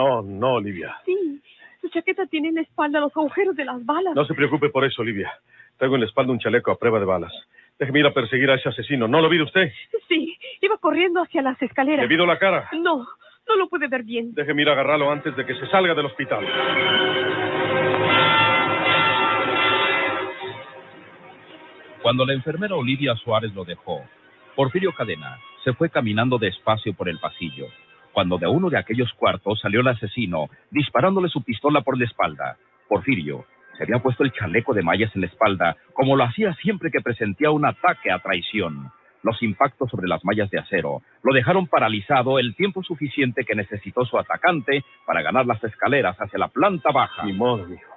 No, 0.00 0.22
no, 0.22 0.54
Olivia. 0.54 0.96
Sí. 1.04 1.42
Su 1.82 1.90
chaqueta 1.90 2.24
tiene 2.24 2.48
en 2.48 2.54
la 2.54 2.62
espalda 2.62 3.00
los 3.00 3.14
agujeros 3.14 3.54
de 3.54 3.66
las 3.66 3.84
balas. 3.84 4.14
No 4.14 4.24
se 4.24 4.32
preocupe 4.32 4.70
por 4.70 4.86
eso, 4.86 5.02
Olivia. 5.02 5.30
Traigo 5.76 5.96
en 5.96 6.00
la 6.00 6.06
espalda 6.06 6.32
un 6.32 6.38
chaleco 6.38 6.70
a 6.70 6.78
prueba 6.78 6.98
de 6.98 7.04
balas. 7.04 7.32
Déjeme 7.78 8.00
ir 8.00 8.06
a 8.06 8.14
perseguir 8.14 8.50
a 8.50 8.54
ese 8.54 8.70
asesino. 8.70 9.06
¿No 9.08 9.20
lo 9.20 9.28
vio 9.28 9.44
usted? 9.44 9.70
Sí, 10.08 10.38
iba 10.62 10.78
corriendo 10.78 11.20
hacia 11.20 11.42
las 11.42 11.60
escaleras. 11.60 12.00
¿Le 12.00 12.08
vio 12.08 12.24
la 12.24 12.38
cara? 12.38 12.70
No, 12.72 13.06
no 13.46 13.56
lo 13.56 13.68
puede 13.68 13.88
ver 13.88 14.02
bien. 14.02 14.32
Déjeme 14.32 14.62
ir 14.62 14.70
a 14.70 14.72
agarrarlo 14.72 15.10
antes 15.10 15.36
de 15.36 15.44
que 15.44 15.54
se 15.54 15.66
salga 15.66 15.94
del 15.94 16.06
hospital. 16.06 16.46
Cuando 22.00 22.24
la 22.24 22.32
enfermera 22.32 22.74
Olivia 22.74 23.14
Suárez 23.16 23.54
lo 23.54 23.66
dejó, 23.66 24.02
Porfirio 24.56 24.92
Cadena 24.94 25.38
se 25.62 25.74
fue 25.74 25.90
caminando 25.90 26.38
despacio 26.38 26.94
por 26.94 27.10
el 27.10 27.18
pasillo, 27.18 27.66
cuando 28.12 28.38
de 28.38 28.46
uno 28.46 28.70
de 28.70 28.78
aquellos 28.78 29.12
cuartos 29.14 29.60
salió 29.60 29.80
el 29.80 29.88
asesino 29.88 30.48
disparándole 30.70 31.28
su 31.28 31.42
pistola 31.42 31.82
por 31.82 31.98
la 31.98 32.04
espalda. 32.04 32.56
Porfirio 32.88 33.44
se 33.76 33.84
había 33.84 34.02
puesto 34.02 34.24
el 34.24 34.32
chaleco 34.32 34.74
de 34.74 34.82
mallas 34.82 35.10
en 35.14 35.22
la 35.22 35.26
espalda, 35.28 35.76
como 35.94 36.14
lo 36.14 36.24
hacía 36.24 36.52
siempre 36.54 36.90
que 36.90 37.00
presentía 37.00 37.50
un 37.50 37.64
ataque 37.64 38.10
a 38.10 38.18
traición. 38.18 38.90
Los 39.22 39.42
impactos 39.42 39.90
sobre 39.90 40.06
las 40.06 40.22
mallas 40.22 40.50
de 40.50 40.58
acero 40.58 41.00
lo 41.22 41.32
dejaron 41.32 41.66
paralizado 41.66 42.38
el 42.38 42.54
tiempo 42.54 42.82
suficiente 42.82 43.44
que 43.44 43.54
necesitó 43.54 44.04
su 44.04 44.18
atacante 44.18 44.84
para 45.06 45.22
ganar 45.22 45.46
las 45.46 45.64
escaleras 45.64 46.16
hacia 46.18 46.38
la 46.38 46.48
planta 46.48 46.90
baja. 46.90 47.24
Ni 47.24 47.32
modo, 47.32 47.66
mijo. 47.66 47.90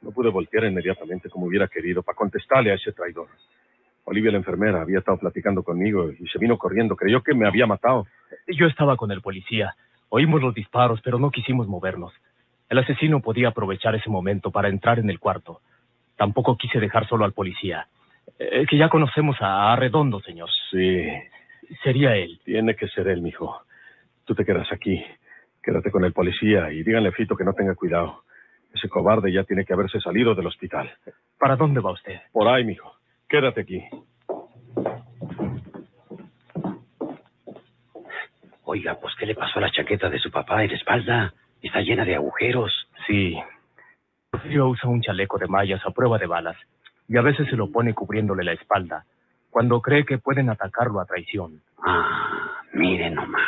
No 0.00 0.12
pude 0.12 0.30
voltear 0.30 0.64
inmediatamente 0.64 1.28
como 1.28 1.46
hubiera 1.46 1.68
querido 1.68 2.02
para 2.02 2.16
contestarle 2.16 2.70
a 2.70 2.74
ese 2.74 2.92
traidor. 2.92 3.28
Olivia, 4.08 4.30
la 4.32 4.38
enfermera, 4.38 4.80
había 4.80 4.98
estado 5.00 5.18
platicando 5.18 5.62
conmigo 5.62 6.10
y 6.10 6.26
se 6.28 6.38
vino 6.38 6.56
corriendo. 6.56 6.96
Creyó 6.96 7.22
que 7.22 7.34
me 7.34 7.46
había 7.46 7.66
matado. 7.66 8.06
Yo 8.46 8.66
estaba 8.66 8.96
con 8.96 9.10
el 9.12 9.20
policía. 9.20 9.74
Oímos 10.08 10.40
los 10.40 10.54
disparos, 10.54 11.00
pero 11.02 11.18
no 11.18 11.30
quisimos 11.30 11.68
movernos. 11.68 12.12
El 12.68 12.78
asesino 12.78 13.20
podía 13.20 13.48
aprovechar 13.48 13.94
ese 13.94 14.10
momento 14.10 14.50
para 14.50 14.68
entrar 14.68 14.98
en 14.98 15.10
el 15.10 15.18
cuarto. 15.18 15.60
Tampoco 16.16 16.56
quise 16.56 16.80
dejar 16.80 17.06
solo 17.06 17.24
al 17.24 17.32
policía. 17.32 17.86
Eh, 18.38 18.66
que 18.68 18.76
ya 18.76 18.88
conocemos 18.88 19.36
a 19.40 19.72
Arredondo, 19.72 20.20
señor. 20.20 20.48
Sí, 20.70 21.06
Sería 21.82 22.16
él. 22.16 22.40
tiene 22.44 22.74
que 22.74 22.88
ser 22.88 23.08
él, 23.08 23.20
mijo. 23.20 23.60
Tú 24.24 24.34
te 24.34 24.44
quedas 24.44 24.70
aquí. 24.72 25.02
Quédate 25.62 25.90
con 25.90 26.04
el 26.04 26.12
policía 26.12 26.72
y 26.72 26.82
díganle 26.82 27.10
a 27.10 27.12
Fito 27.12 27.36
que 27.36 27.44
no 27.44 27.52
tenga 27.52 27.74
cuidado. 27.74 28.22
Ese 28.74 28.88
cobarde 28.88 29.32
ya 29.32 29.44
tiene 29.44 29.64
que 29.64 29.72
haberse 29.74 30.00
salido 30.00 30.34
del 30.34 30.46
hospital. 30.46 30.90
¿Para 31.38 31.56
dónde 31.56 31.80
va 31.80 31.92
usted? 31.92 32.20
Por 32.32 32.48
ahí, 32.48 32.64
mijo. 32.64 32.97
Quédate 33.28 33.60
aquí. 33.60 33.84
Oiga, 38.64 38.98
pues 39.00 39.14
¿qué 39.18 39.26
le 39.26 39.34
pasó 39.34 39.58
a 39.58 39.62
la 39.62 39.70
chaqueta 39.70 40.08
de 40.08 40.18
su 40.18 40.30
papá 40.30 40.62
en 40.62 40.70
la 40.70 40.76
espalda? 40.76 41.34
Está 41.62 41.80
llena 41.80 42.04
de 42.04 42.14
agujeros. 42.14 42.72
Sí. 43.06 43.36
Porfirio 44.30 44.68
usa 44.68 44.88
un 44.88 45.02
chaleco 45.02 45.38
de 45.38 45.46
mallas 45.46 45.80
a 45.84 45.90
prueba 45.90 46.18
de 46.18 46.26
balas 46.26 46.56
y 47.08 47.16
a 47.16 47.22
veces 47.22 47.48
se 47.48 47.56
lo 47.56 47.70
pone 47.70 47.94
cubriéndole 47.94 48.44
la 48.44 48.52
espalda 48.52 49.04
cuando 49.50 49.80
cree 49.80 50.04
que 50.04 50.18
pueden 50.18 50.50
atacarlo 50.50 51.00
a 51.00 51.06
traición. 51.06 51.62
Ah, 51.84 52.62
mire 52.74 53.10
nomás. 53.10 53.47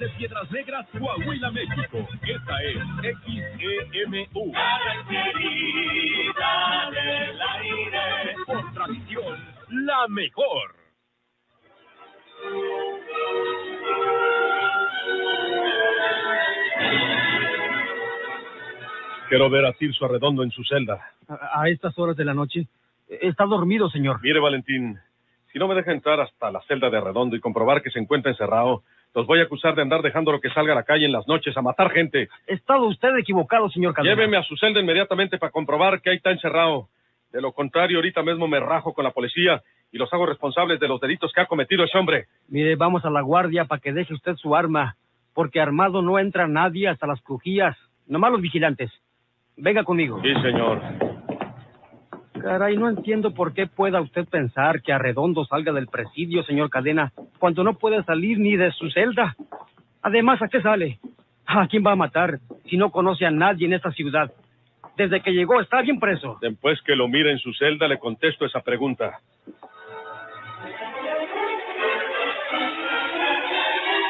Desde 0.00 0.16
Piedras 0.16 0.50
Negras, 0.50 0.86
Coahuila, 0.98 1.50
México. 1.50 2.08
Esta 2.22 2.62
es 2.62 2.76
XEMU. 3.28 4.52
del 6.90 7.42
aire. 7.42 8.34
Por 8.46 8.72
tradición, 8.72 9.38
la 9.68 10.08
mejor. 10.08 10.74
Quiero 19.28 19.50
ver 19.50 19.66
a 19.66 19.72
Tirso 19.74 20.06
Arredondo 20.06 20.42
en 20.42 20.50
su 20.50 20.64
celda. 20.64 20.98
A, 21.28 21.60
a 21.60 21.68
estas 21.68 21.98
horas 21.98 22.16
de 22.16 22.24
la 22.24 22.32
noche. 22.32 22.68
Está 23.06 23.44
dormido, 23.44 23.90
señor. 23.90 24.18
Mire, 24.22 24.40
Valentín, 24.40 24.98
si 25.52 25.58
no 25.58 25.68
me 25.68 25.74
deja 25.74 25.92
entrar 25.92 26.20
hasta 26.20 26.50
la 26.50 26.62
celda 26.62 26.88
de 26.88 26.96
Arredondo 26.96 27.36
y 27.36 27.40
comprobar 27.40 27.82
que 27.82 27.90
se 27.90 27.98
encuentra 27.98 28.30
encerrado, 28.30 28.82
los 29.14 29.26
voy 29.26 29.40
a 29.40 29.44
acusar 29.44 29.74
de 29.74 29.82
andar 29.82 30.02
dejándolo 30.02 30.40
que 30.40 30.50
salga 30.50 30.72
a 30.72 30.76
la 30.76 30.82
calle 30.84 31.06
en 31.06 31.12
las 31.12 31.26
noches 31.26 31.56
a 31.56 31.62
matar 31.62 31.90
gente. 31.90 32.28
Estaba 32.46 32.86
usted 32.86 33.16
equivocado, 33.18 33.68
señor. 33.70 33.94
Lléveme 34.02 34.36
a 34.36 34.42
su 34.42 34.56
celda 34.56 34.80
inmediatamente 34.80 35.38
para 35.38 35.52
comprobar 35.52 36.00
que 36.00 36.10
ahí 36.10 36.16
está 36.16 36.30
encerrado. 36.30 36.88
De 37.32 37.40
lo 37.40 37.52
contrario, 37.52 37.98
ahorita 37.98 38.22
mismo 38.22 38.48
me 38.48 38.60
rajo 38.60 38.92
con 38.92 39.04
la 39.04 39.12
policía 39.12 39.62
y 39.92 39.98
los 39.98 40.12
hago 40.12 40.26
responsables 40.26 40.78
de 40.80 40.88
los 40.88 41.00
delitos 41.00 41.32
que 41.32 41.40
ha 41.40 41.46
cometido 41.46 41.84
ese 41.84 41.98
hombre. 41.98 42.26
Mire, 42.48 42.76
vamos 42.76 43.04
a 43.04 43.10
la 43.10 43.20
guardia 43.20 43.64
para 43.64 43.80
que 43.80 43.92
deje 43.92 44.14
usted 44.14 44.36
su 44.36 44.54
arma, 44.54 44.96
porque 45.34 45.60
armado 45.60 46.02
no 46.02 46.18
entra 46.18 46.46
nadie 46.46 46.88
hasta 46.88 47.06
las 47.06 47.20
crujías, 47.22 47.76
nomás 48.06 48.32
los 48.32 48.40
vigilantes. 48.40 48.90
Venga 49.56 49.84
conmigo. 49.84 50.20
Sí, 50.22 50.32
señor. 50.42 50.80
Caray, 52.42 52.76
no 52.76 52.88
entiendo 52.88 53.32
por 53.32 53.52
qué 53.52 53.66
pueda 53.66 54.00
usted 54.00 54.26
pensar 54.26 54.82
que 54.82 54.92
Arredondo 54.92 55.44
salga 55.44 55.72
del 55.72 55.88
presidio, 55.88 56.42
señor 56.44 56.70
Cadena, 56.70 57.12
cuando 57.38 57.62
no 57.64 57.74
puede 57.74 58.02
salir 58.04 58.38
ni 58.38 58.56
de 58.56 58.72
su 58.72 58.90
celda. 58.90 59.36
Además, 60.02 60.40
¿a 60.42 60.48
qué 60.48 60.62
sale? 60.62 60.98
¿A 61.46 61.66
quién 61.66 61.84
va 61.84 61.92
a 61.92 61.96
matar 61.96 62.38
si 62.68 62.76
no 62.76 62.90
conoce 62.90 63.26
a 63.26 63.30
nadie 63.30 63.66
en 63.66 63.74
esta 63.74 63.90
ciudad? 63.92 64.32
Desde 64.96 65.20
que 65.20 65.32
llegó 65.32 65.60
está 65.60 65.82
bien 65.82 65.98
preso. 65.98 66.38
Después 66.40 66.80
que 66.82 66.96
lo 66.96 67.08
mire 67.08 67.30
en 67.32 67.38
su 67.38 67.52
celda, 67.54 67.88
le 67.88 67.98
contesto 67.98 68.46
esa 68.46 68.60
pregunta. 68.60 69.20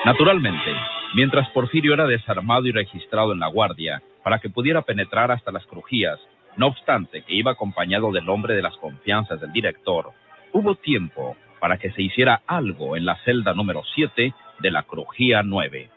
Naturalmente, 0.05 0.75
mientras 1.15 1.49
Porfirio 1.51 1.95
era 1.95 2.07
desarmado 2.07 2.67
y 2.67 2.73
registrado 2.73 3.33
en 3.33 3.41
la 3.41 3.49
guardia 3.49 4.03
para 4.25 4.39
que 4.39 4.51
pudiera 4.51 4.83
penetrar 4.83 5.31
hasta 5.31 5.53
las 5.53 5.67
crujías, 5.67 6.19
no 6.57 6.69
obstante 6.69 7.23
que 7.23 7.35
iba 7.35 7.53
acompañado 7.53 8.13
del 8.13 8.29
hombre 8.29 8.55
de 8.55 8.63
las 8.63 8.77
confianzas 8.77 9.41
del 9.41 9.53
director, 9.53 10.13
hubo 10.53 10.75
tiempo 10.75 11.37
para 11.61 11.79
que 11.79 11.91
se 11.93 12.03
hiciera 12.03 12.43
algo 12.47 12.97
en 12.97 13.05
la 13.05 13.17
celda 13.25 13.55
número 13.55 13.83
7 13.95 14.35
de 14.61 14.71
la 14.71 14.83
crujía 14.83 15.43
9. 15.43 15.91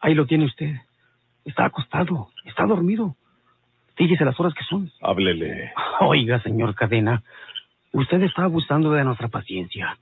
Ahí 0.00 0.14
lo 0.14 0.26
tiene 0.26 0.46
usted. 0.46 0.76
Está 1.44 1.66
acostado, 1.66 2.28
está 2.44 2.64
dormido. 2.66 3.16
Fíjese 3.96 4.24
las 4.24 4.38
horas 4.40 4.54
que 4.54 4.64
son. 4.64 4.90
Háblele. 5.02 5.72
Oiga, 6.00 6.42
señor 6.42 6.74
Cadena, 6.74 7.22
usted 7.92 8.22
está 8.22 8.44
abusando 8.44 8.92
de 8.92 9.04
nuestra 9.04 9.28
paciencia. 9.28 9.98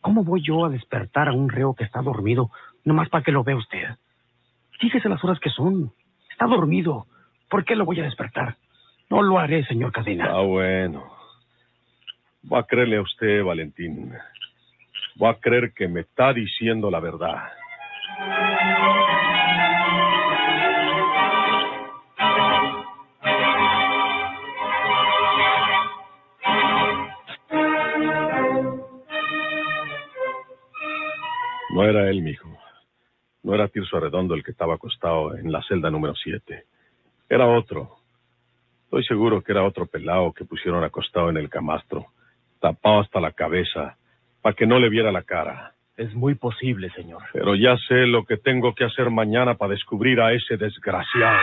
¿Cómo 0.00 0.24
voy 0.24 0.42
yo 0.42 0.64
a 0.64 0.70
despertar 0.70 1.28
a 1.28 1.32
un 1.32 1.48
reo 1.48 1.74
que 1.74 1.84
está 1.84 2.00
dormido 2.02 2.50
nomás 2.84 3.08
para 3.08 3.24
que 3.24 3.32
lo 3.32 3.44
vea 3.44 3.56
usted? 3.56 3.96
Fíjese 4.78 5.08
las 5.08 5.22
horas 5.24 5.40
que 5.40 5.50
son. 5.50 5.92
Está 6.30 6.46
dormido. 6.46 7.06
¿Por 7.54 7.64
qué 7.64 7.76
lo 7.76 7.84
voy 7.84 8.00
a 8.00 8.02
despertar? 8.02 8.56
No 9.08 9.22
lo 9.22 9.38
haré, 9.38 9.64
señor 9.66 9.92
Cadena. 9.92 10.26
Ah, 10.28 10.40
bueno. 10.40 11.04
Voy 12.42 12.58
a 12.58 12.64
creerle 12.64 12.96
a 12.96 13.02
usted, 13.02 13.44
Valentín. 13.44 14.12
Voy 15.14 15.30
a 15.30 15.34
creer 15.34 15.72
que 15.72 15.86
me 15.86 16.00
está 16.00 16.32
diciendo 16.32 16.90
la 16.90 16.98
verdad. 16.98 17.44
No 31.70 31.84
era 31.84 32.10
él, 32.10 32.20
mijo. 32.20 32.48
No 33.44 33.54
era 33.54 33.68
Tirso 33.68 33.96
Arredondo 33.96 34.34
el 34.34 34.42
que 34.42 34.50
estaba 34.50 34.74
acostado 34.74 35.36
en 35.36 35.52
la 35.52 35.62
celda 35.62 35.88
número 35.88 36.16
7. 36.16 36.73
Era 37.28 37.46
otro. 37.46 37.96
Estoy 38.84 39.04
seguro 39.04 39.42
que 39.42 39.52
era 39.52 39.64
otro 39.64 39.86
pelao 39.86 40.32
que 40.32 40.44
pusieron 40.44 40.84
acostado 40.84 41.30
en 41.30 41.36
el 41.36 41.48
camastro, 41.48 42.06
tapado 42.60 43.00
hasta 43.00 43.20
la 43.20 43.32
cabeza, 43.32 43.96
para 44.42 44.54
que 44.54 44.66
no 44.66 44.78
le 44.78 44.88
viera 44.88 45.10
la 45.10 45.22
cara. 45.22 45.72
Es 45.96 46.12
muy 46.14 46.34
posible, 46.34 46.90
señor. 46.90 47.22
Pero 47.32 47.54
ya 47.54 47.76
sé 47.88 48.06
lo 48.06 48.24
que 48.24 48.36
tengo 48.36 48.74
que 48.74 48.84
hacer 48.84 49.10
mañana 49.10 49.54
para 49.54 49.72
descubrir 49.72 50.20
a 50.20 50.32
ese 50.32 50.56
desgraciado. 50.56 51.40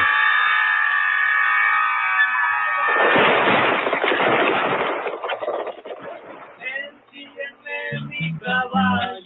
Ensígueme 6.59 8.07
mi 8.07 8.37
caballo, 8.39 9.20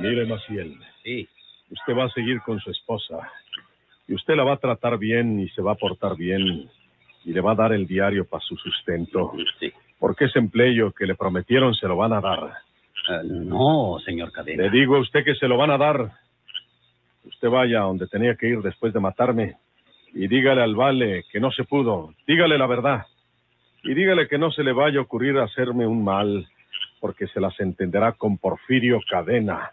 Mire, 0.00 0.26
Maciel. 0.26 0.76
Sí. 1.02 1.28
Usted 1.70 1.96
va 1.96 2.04
a 2.04 2.10
seguir 2.10 2.40
con 2.42 2.58
su 2.60 2.70
esposa. 2.70 3.18
Y 4.08 4.14
usted 4.14 4.34
la 4.34 4.44
va 4.44 4.54
a 4.54 4.58
tratar 4.58 4.98
bien 4.98 5.38
y 5.40 5.48
se 5.50 5.62
va 5.62 5.72
a 5.72 5.76
portar 5.76 6.16
bien. 6.16 6.68
Y 7.24 7.32
le 7.32 7.40
va 7.40 7.52
a 7.52 7.56
dar 7.56 7.72
el 7.72 7.86
diario 7.86 8.24
para 8.24 8.42
su 8.42 8.56
sustento. 8.56 9.32
Sí. 9.58 9.72
Porque 9.98 10.24
ese 10.24 10.38
empleo 10.38 10.92
que 10.92 11.06
le 11.06 11.14
prometieron 11.14 11.74
se 11.74 11.86
lo 11.86 11.96
van 11.96 12.14
a 12.14 12.20
dar. 12.20 12.52
Ah, 13.08 13.22
no, 13.24 13.98
señor 14.04 14.32
Cadena. 14.32 14.64
Le 14.64 14.70
digo 14.70 14.96
a 14.96 15.00
usted 15.00 15.24
que 15.24 15.34
se 15.34 15.46
lo 15.46 15.56
van 15.56 15.70
a 15.70 15.78
dar. 15.78 16.10
Usted 17.24 17.48
vaya 17.48 17.80
donde 17.80 18.06
tenía 18.06 18.34
que 18.34 18.48
ir 18.48 18.60
después 18.60 18.92
de 18.92 19.00
matarme 19.00 19.56
y 20.14 20.26
dígale 20.26 20.62
al 20.62 20.74
vale 20.74 21.24
que 21.30 21.40
no 21.40 21.50
se 21.50 21.64
pudo. 21.64 22.14
Dígale 22.26 22.58
la 22.58 22.66
verdad. 22.66 23.06
Y 23.82 23.94
dígale 23.94 24.28
que 24.28 24.38
no 24.38 24.50
se 24.50 24.62
le 24.62 24.72
vaya 24.72 24.98
a 24.98 25.02
ocurrir 25.02 25.38
hacerme 25.38 25.86
un 25.86 26.04
mal, 26.04 26.46
porque 27.00 27.26
se 27.28 27.40
las 27.40 27.58
entenderá 27.60 28.12
con 28.12 28.36
Porfirio 28.38 29.00
Cadena. 29.08 29.70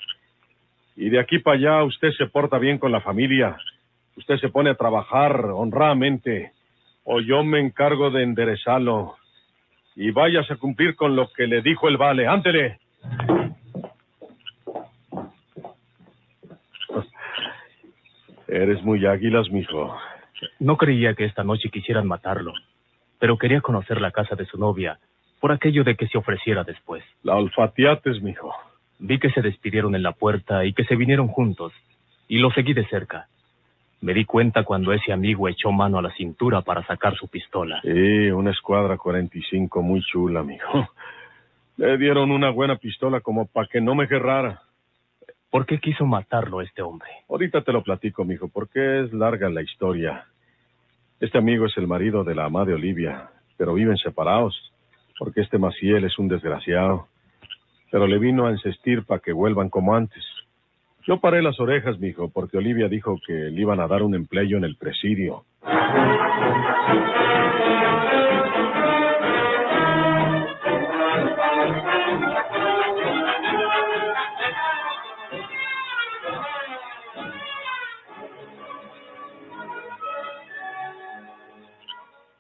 Y 0.97 1.09
de 1.09 1.19
aquí 1.19 1.37
para 1.37 1.57
allá 1.57 1.83
usted 1.83 2.11
se 2.13 2.25
porta 2.25 2.57
bien 2.57 2.79
con 2.79 2.91
la 2.91 3.01
familia. 3.01 3.55
Usted 4.15 4.39
se 4.39 4.49
pone 4.49 4.71
a 4.71 4.75
trabajar 4.75 5.45
honradamente. 5.45 6.51
O 7.03 7.21
yo 7.21 7.43
me 7.43 7.59
encargo 7.59 8.09
de 8.09 8.23
enderezarlo. 8.23 9.15
Y 9.95 10.09
vayas 10.09 10.49
a 10.49 10.55
cumplir 10.55 10.95
con 10.95 11.15
lo 11.15 11.31
que 11.31 11.45
le 11.45 11.61
dijo 11.61 11.87
el 11.87 11.97
vale. 11.97 12.27
Ántele. 12.27 12.79
Eres 18.47 18.81
muy 18.83 19.05
águilas, 19.05 19.51
mijo. 19.51 19.95
No 20.59 20.77
creía 20.77 21.13
que 21.13 21.25
esta 21.25 21.43
noche 21.43 21.69
quisieran 21.69 22.07
matarlo, 22.07 22.53
pero 23.19 23.37
quería 23.37 23.61
conocer 23.61 24.01
la 24.01 24.11
casa 24.11 24.35
de 24.35 24.45
su 24.45 24.57
novia 24.57 24.97
por 25.39 25.51
aquello 25.51 25.83
de 25.83 25.95
que 25.95 26.07
se 26.07 26.17
ofreciera 26.17 26.63
después. 26.63 27.03
La 27.21 27.35
olfateates, 27.35 28.21
mijo. 28.23 28.51
Vi 28.99 29.19
que 29.19 29.29
se 29.31 29.41
despidieron 29.41 29.95
en 29.95 30.03
la 30.03 30.13
puerta 30.13 30.65
y 30.65 30.73
que 30.73 30.83
se 30.85 30.95
vinieron 30.95 31.27
juntos, 31.27 31.73
y 32.27 32.39
lo 32.39 32.51
seguí 32.51 32.73
de 32.73 32.87
cerca. 32.87 33.27
Me 34.01 34.13
di 34.13 34.25
cuenta 34.25 34.63
cuando 34.63 34.93
ese 34.93 35.12
amigo 35.12 35.47
echó 35.47 35.71
mano 35.71 35.97
a 35.97 36.01
la 36.01 36.13
cintura 36.13 36.62
para 36.62 36.86
sacar 36.86 37.15
su 37.15 37.27
pistola. 37.27 37.81
Sí, 37.81 38.29
una 38.29 38.51
escuadra 38.51 38.97
45 38.97 39.81
muy 39.81 40.01
chula, 40.01 40.43
mijo. 40.43 40.88
Le 41.77 41.97
dieron 41.97 42.31
una 42.31 42.49
buena 42.49 42.75
pistola 42.77 43.21
como 43.21 43.45
para 43.45 43.67
que 43.67 43.81
no 43.81 43.95
me 43.95 44.07
gerrara. 44.07 44.62
¿Por 45.49 45.65
qué 45.65 45.79
quiso 45.79 46.05
matarlo 46.05 46.62
este 46.62 46.81
hombre? 46.81 47.10
Ahorita 47.29 47.62
te 47.62 47.71
lo 47.71 47.81
platico, 47.83 48.25
mijo, 48.25 48.47
porque 48.47 49.01
es 49.01 49.13
larga 49.13 49.49
la 49.49 49.62
historia. 49.62 50.25
Este 51.19 51.38
amigo 51.38 51.65
es 51.65 51.77
el 51.77 51.88
marido 51.88 52.23
de 52.23 52.36
la 52.36 52.45
ama 52.45 52.65
de 52.65 52.73
Olivia, 52.73 53.29
pero 53.57 53.73
viven 53.73 53.97
separados, 53.97 54.71
porque 55.17 55.41
este 55.41 55.57
Maciel 55.57 56.03
es 56.03 56.19
un 56.19 56.27
desgraciado. 56.27 57.07
Pero 57.91 58.08
le 58.08 58.19
vino 58.19 58.45
a 58.45 58.52
insistir 58.52 59.04
para 59.04 59.21
que 59.21 59.32
vuelvan 59.32 59.69
como 59.69 59.95
antes. 59.95 60.23
Yo 61.08 61.21
paré 61.21 61.41
las 61.41 61.58
orejas, 61.62 61.97
mijo, 62.00 62.30
porque 62.30 62.58
Olivia 62.58 62.89
dijo 62.89 63.17
que 63.26 63.32
le 63.32 63.62
iban 63.62 63.80
a 63.80 63.88
dar 63.88 64.04
un 64.04 64.13
empleo 64.13 64.58
en 64.58 64.65
el 64.65 64.76
presidio. 64.76 65.45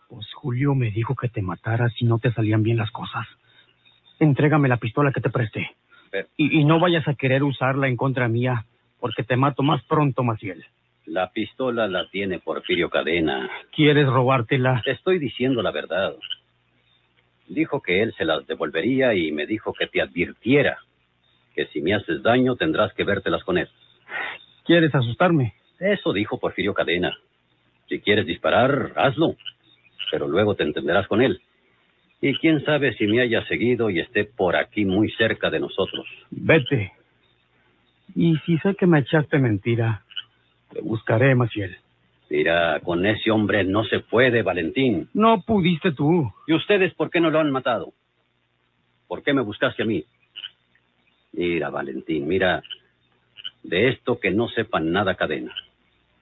Pues 0.09 0.33
Julio 0.33 0.75
me 0.75 0.91
dijo 0.91 1.15
que 1.15 1.29
te 1.29 1.41
mataras 1.41 1.93
si 1.93 2.03
no 2.03 2.19
te 2.19 2.33
salían 2.33 2.63
bien 2.63 2.75
las 2.75 2.91
cosas. 2.91 3.25
Entrégame 4.19 4.67
la 4.67 4.77
pistola 4.77 5.11
que 5.11 5.21
te 5.21 5.29
presté. 5.29 5.71
Pero- 6.11 6.27
Y, 6.37 6.59
y 6.59 6.63
no 6.63 6.79
vayas 6.79 7.07
a 7.07 7.15
querer 7.15 7.43
usarla 7.43 7.87
en 7.87 7.97
contra 7.97 8.27
mía, 8.27 8.65
porque 8.99 9.23
te 9.23 9.35
mato 9.35 9.63
más 9.63 9.83
pronto, 9.83 10.23
Maciel. 10.23 10.65
La 11.05 11.31
pistola 11.31 11.87
la 11.87 12.09
tiene 12.09 12.39
Porfirio 12.39 12.89
Cadena. 12.89 13.49
¿Quieres 13.73 14.07
robártela? 14.07 14.81
Te 14.83 14.91
estoy 14.91 15.19
diciendo 15.19 15.61
la 15.61 15.71
verdad. 15.71 16.15
Dijo 17.47 17.81
que 17.81 18.01
él 18.01 18.13
se 18.17 18.25
las 18.25 18.45
devolvería 18.45 19.13
y 19.13 19.31
me 19.31 19.45
dijo 19.45 19.73
que 19.73 19.87
te 19.87 20.01
advirtiera 20.01 20.77
que 21.55 21.65
si 21.67 21.81
me 21.81 21.93
haces 21.93 22.21
daño 22.21 22.55
tendrás 22.55 22.93
que 22.93 23.03
vértelas 23.05 23.43
con 23.43 23.57
él. 23.57 23.69
¿Quieres 24.65 24.93
asustarme? 24.93 25.53
Eso 25.79 26.11
dijo 26.11 26.39
Porfirio 26.39 26.73
Cadena. 26.73 27.17
Si 27.87 27.99
quieres 28.01 28.25
disparar, 28.25 28.91
hazlo, 28.97 29.35
pero 30.11 30.27
luego 30.27 30.55
te 30.55 30.63
entenderás 30.63 31.07
con 31.07 31.21
él. 31.21 31.39
Y 32.19 32.35
quién 32.39 32.63
sabe 32.65 32.93
si 32.95 33.05
me 33.05 33.21
haya 33.21 33.45
seguido 33.45 33.89
y 33.89 33.99
esté 33.99 34.25
por 34.25 34.55
aquí 34.55 34.85
muy 34.85 35.11
cerca 35.11 35.49
de 35.49 35.59
nosotros. 35.59 36.07
Vete. 36.31 36.93
Y 38.15 38.35
si 38.45 38.57
sé 38.59 38.75
que 38.75 38.87
me 38.87 38.99
echaste 38.99 39.37
mentira, 39.37 40.03
te 40.73 40.81
buscaré, 40.81 41.35
Maciel. 41.35 41.77
Mira, 42.29 42.79
con 42.83 43.05
ese 43.05 43.31
hombre 43.31 43.63
no 43.63 43.85
se 43.85 43.99
puede, 43.99 44.41
Valentín. 44.41 45.09
No 45.13 45.41
pudiste 45.41 45.91
tú. 45.91 46.31
¿Y 46.47 46.53
ustedes 46.53 46.93
por 46.93 47.09
qué 47.09 47.19
no 47.19 47.29
lo 47.29 47.39
han 47.39 47.51
matado? 47.51 47.93
¿Por 49.07 49.23
qué 49.23 49.33
me 49.33 49.41
buscaste 49.41 49.83
a 49.83 49.85
mí? 49.85 50.03
Mira, 51.33 51.69
Valentín, 51.69 52.27
mira, 52.27 52.61
de 53.63 53.89
esto 53.89 54.19
que 54.19 54.31
no 54.31 54.49
sepan 54.49 54.91
nada 54.91 55.15
cadena. 55.15 55.53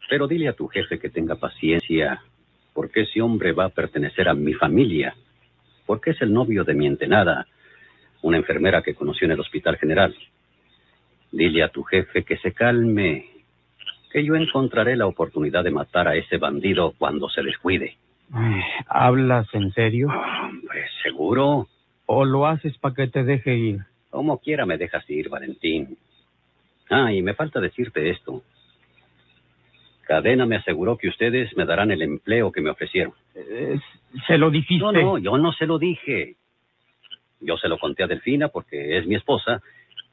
Pero 0.09 0.27
dile 0.27 0.49
a 0.49 0.53
tu 0.53 0.67
jefe 0.67 0.99
que 0.99 1.09
tenga 1.09 1.35
paciencia, 1.35 2.21
porque 2.73 3.01
ese 3.01 3.21
hombre 3.21 3.53
va 3.53 3.65
a 3.65 3.69
pertenecer 3.69 4.27
a 4.27 4.33
mi 4.33 4.53
familia, 4.53 5.15
porque 5.85 6.11
es 6.11 6.21
el 6.21 6.33
novio 6.33 6.63
de 6.63 6.73
mi 6.73 6.87
entenada, 6.87 7.47
una 8.21 8.37
enfermera 8.37 8.81
que 8.81 8.95
conoció 8.95 9.25
en 9.25 9.31
el 9.31 9.39
Hospital 9.39 9.77
General. 9.77 10.15
Dile 11.31 11.63
a 11.63 11.69
tu 11.69 11.83
jefe 11.83 12.23
que 12.23 12.37
se 12.37 12.53
calme, 12.53 13.29
que 14.11 14.23
yo 14.23 14.35
encontraré 14.35 14.95
la 14.95 15.07
oportunidad 15.07 15.63
de 15.63 15.71
matar 15.71 16.07
a 16.07 16.15
ese 16.15 16.37
bandido 16.37 16.93
cuando 16.97 17.29
se 17.29 17.43
descuide. 17.43 17.97
Ay, 18.31 18.61
¿Hablas 18.87 19.47
en 19.53 19.71
serio? 19.73 20.07
Hombre, 20.07 20.85
seguro. 21.03 21.67
¿O 22.07 22.25
lo 22.25 22.47
haces 22.47 22.77
para 22.77 22.95
que 22.95 23.07
te 23.07 23.23
deje 23.23 23.55
ir? 23.55 23.79
Como 24.09 24.37
quiera 24.39 24.65
me 24.65 24.77
dejas 24.77 25.07
ir, 25.09 25.29
Valentín. 25.29 25.97
Ah, 26.89 27.11
y 27.11 27.21
me 27.21 27.33
falta 27.33 27.59
decirte 27.59 28.09
esto. 28.09 28.43
Cadena 30.05 30.45
me 30.45 30.57
aseguró 30.57 30.97
que 30.97 31.09
ustedes 31.09 31.55
me 31.57 31.65
darán 31.65 31.91
el 31.91 32.01
empleo 32.01 32.51
que 32.51 32.61
me 32.61 32.69
ofrecieron. 32.69 33.13
Eh, 33.35 33.79
¿Se 34.27 34.37
lo 34.37 34.49
dijiste? 34.49 34.83
No, 34.83 34.91
no, 34.91 35.17
yo 35.17 35.37
no 35.37 35.51
se 35.51 35.65
lo 35.65 35.77
dije. 35.77 36.35
Yo 37.41 37.57
se 37.57 37.67
lo 37.67 37.77
conté 37.77 38.03
a 38.03 38.07
Delfina 38.07 38.47
porque 38.47 38.97
es 38.97 39.05
mi 39.07 39.15
esposa 39.15 39.61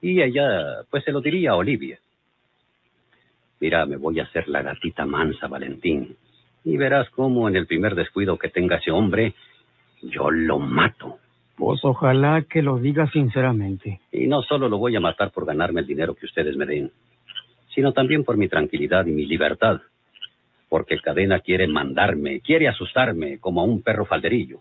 y 0.01 0.21
ella, 0.21 0.83
pues 0.91 1.05
se 1.05 1.13
lo 1.13 1.21
diría 1.21 1.53
a 1.53 1.57
Olivia. 1.57 1.99
Mira, 3.61 3.87
me 3.87 3.97
voy 3.97 4.19
a 4.19 4.25
hacer 4.25 4.49
la 4.49 4.63
gatita 4.63 5.07
mansa, 5.07 5.47
Valentín. 5.47 6.17
Y 6.65 6.77
verás 6.77 7.09
cómo 7.11 7.49
en 7.49 7.57
el 7.57 7.67
primer 7.67 7.95
descuido 7.95 8.37
que 8.37 8.49
tenga 8.49 8.77
ese 8.77 8.91
hombre, 8.91 9.35
yo 10.03 10.31
lo 10.31 10.59
mato. 10.59 11.19
Pues 11.57 11.85
ojalá 11.85 12.43
que 12.43 12.63
lo 12.63 12.79
digas 12.79 13.11
sinceramente. 13.13 14.01
Y 14.11 14.27
no 14.27 14.43
solo 14.43 14.69
lo 14.69 14.79
voy 14.79 14.97
a 14.97 15.01
matar 15.01 15.31
por 15.31 15.47
ganarme 15.47 15.83
el 15.83 15.87
dinero 15.87 16.15
que 16.15 16.27
ustedes 16.27 16.57
me 16.57 16.67
den, 16.67 16.91
sino 17.75 17.93
también 17.93 18.25
por 18.25 18.37
mi 18.37 18.49
tranquilidad 18.49 19.07
y 19.07 19.13
mi 19.13 19.27
libertad. 19.27 19.81
Porque 20.69 20.99
Cadena 21.01 21.41
quiere 21.41 21.67
mandarme, 21.67 22.41
quiere 22.41 22.69
asustarme 22.69 23.39
como 23.39 23.61
a 23.61 23.65
un 23.65 23.83
perro 23.83 24.07
falderillo. 24.07 24.61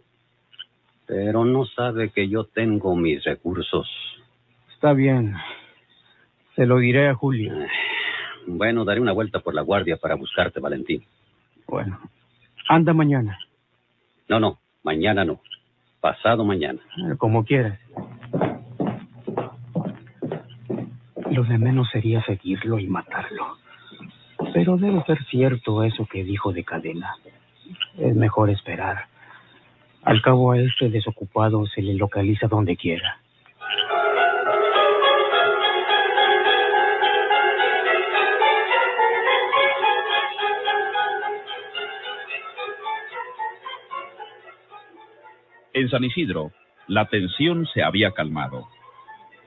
Pero 1.08 1.46
no 1.46 1.66
sabe 1.66 2.10
que 2.10 2.28
yo 2.30 2.46
tengo 2.46 2.96
mis 2.96 3.24
recursos. 3.24 3.88
Está 4.74 4.94
bien. 4.94 5.36
Se 6.56 6.66
lo 6.66 6.78
diré 6.80 7.08
a 7.08 7.16
Julio. 7.16 7.54
Bueno, 8.48 8.84
daré 8.86 9.00
una 9.00 9.12
vuelta 9.14 9.40
por 9.40 9.54
la 9.54 9.62
guardia 9.62 9.98
para 9.98 10.16
buscarte, 10.16 10.60
Valentín. 10.60 11.04
Bueno, 11.68 12.00
anda 12.68 12.94
mañana, 12.94 13.38
No, 14.28 14.40
no, 14.40 14.60
mañana 14.84 15.24
no. 15.24 15.40
Pasado 16.02 16.44
mañana. 16.44 16.80
eh, 16.98 17.16
como 17.18 17.46
quieras. 17.46 17.80
Lo 21.32 21.44
de 21.44 21.58
menos 21.58 21.90
sería 21.90 22.22
seguirlo 22.26 22.78
y 22.78 22.88
matarlo. 22.88 23.58
Pero 24.54 24.76
debe 24.76 25.02
ser 25.04 25.24
cierto 25.26 25.82
eso 25.82 26.06
que 26.06 26.26
dijo 26.26 26.52
de 26.52 26.66
cadena. 26.66 27.16
Es 27.98 28.14
mejor 28.16 28.50
esperar. 28.50 29.06
Al 30.04 30.22
cabo 30.22 30.52
a 30.52 30.60
este 30.60 30.90
desocupado 30.90 31.66
se 31.68 31.82
le 31.82 31.94
localiza 31.94 32.48
donde 32.48 32.76
quiera. 32.76 33.18
En 45.74 45.90
San 45.90 46.04
Isidro, 46.04 46.52
la 46.88 47.06
tensión 47.06 47.66
se 47.68 47.84
había 47.84 48.12
calmado. 48.12 48.68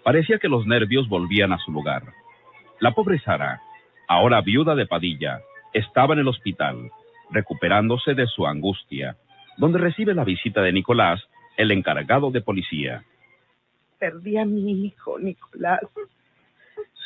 Parecía 0.04 0.38
que 0.38 0.48
los 0.48 0.66
nervios 0.66 1.08
volvían 1.08 1.52
a 1.52 1.58
su 1.58 1.72
lugar. 1.72 2.02
La 2.78 2.92
pobre 2.92 3.18
Sara, 3.20 3.62
ahora 4.06 4.42
viuda 4.42 4.74
de 4.74 4.86
Padilla, 4.86 5.40
estaba 5.72 6.12
en 6.12 6.20
el 6.20 6.28
hospital, 6.28 6.90
recuperándose 7.30 8.14
de 8.14 8.26
su 8.26 8.46
angustia, 8.46 9.16
donde 9.56 9.78
recibe 9.78 10.14
la 10.14 10.24
visita 10.24 10.60
de 10.60 10.72
Nicolás, 10.72 11.22
el 11.56 11.70
encargado 11.70 12.30
de 12.30 12.42
policía. 12.42 13.02
Perdí 13.98 14.36
a 14.36 14.44
mi 14.44 14.84
hijo, 14.84 15.18
Nicolás. 15.18 15.80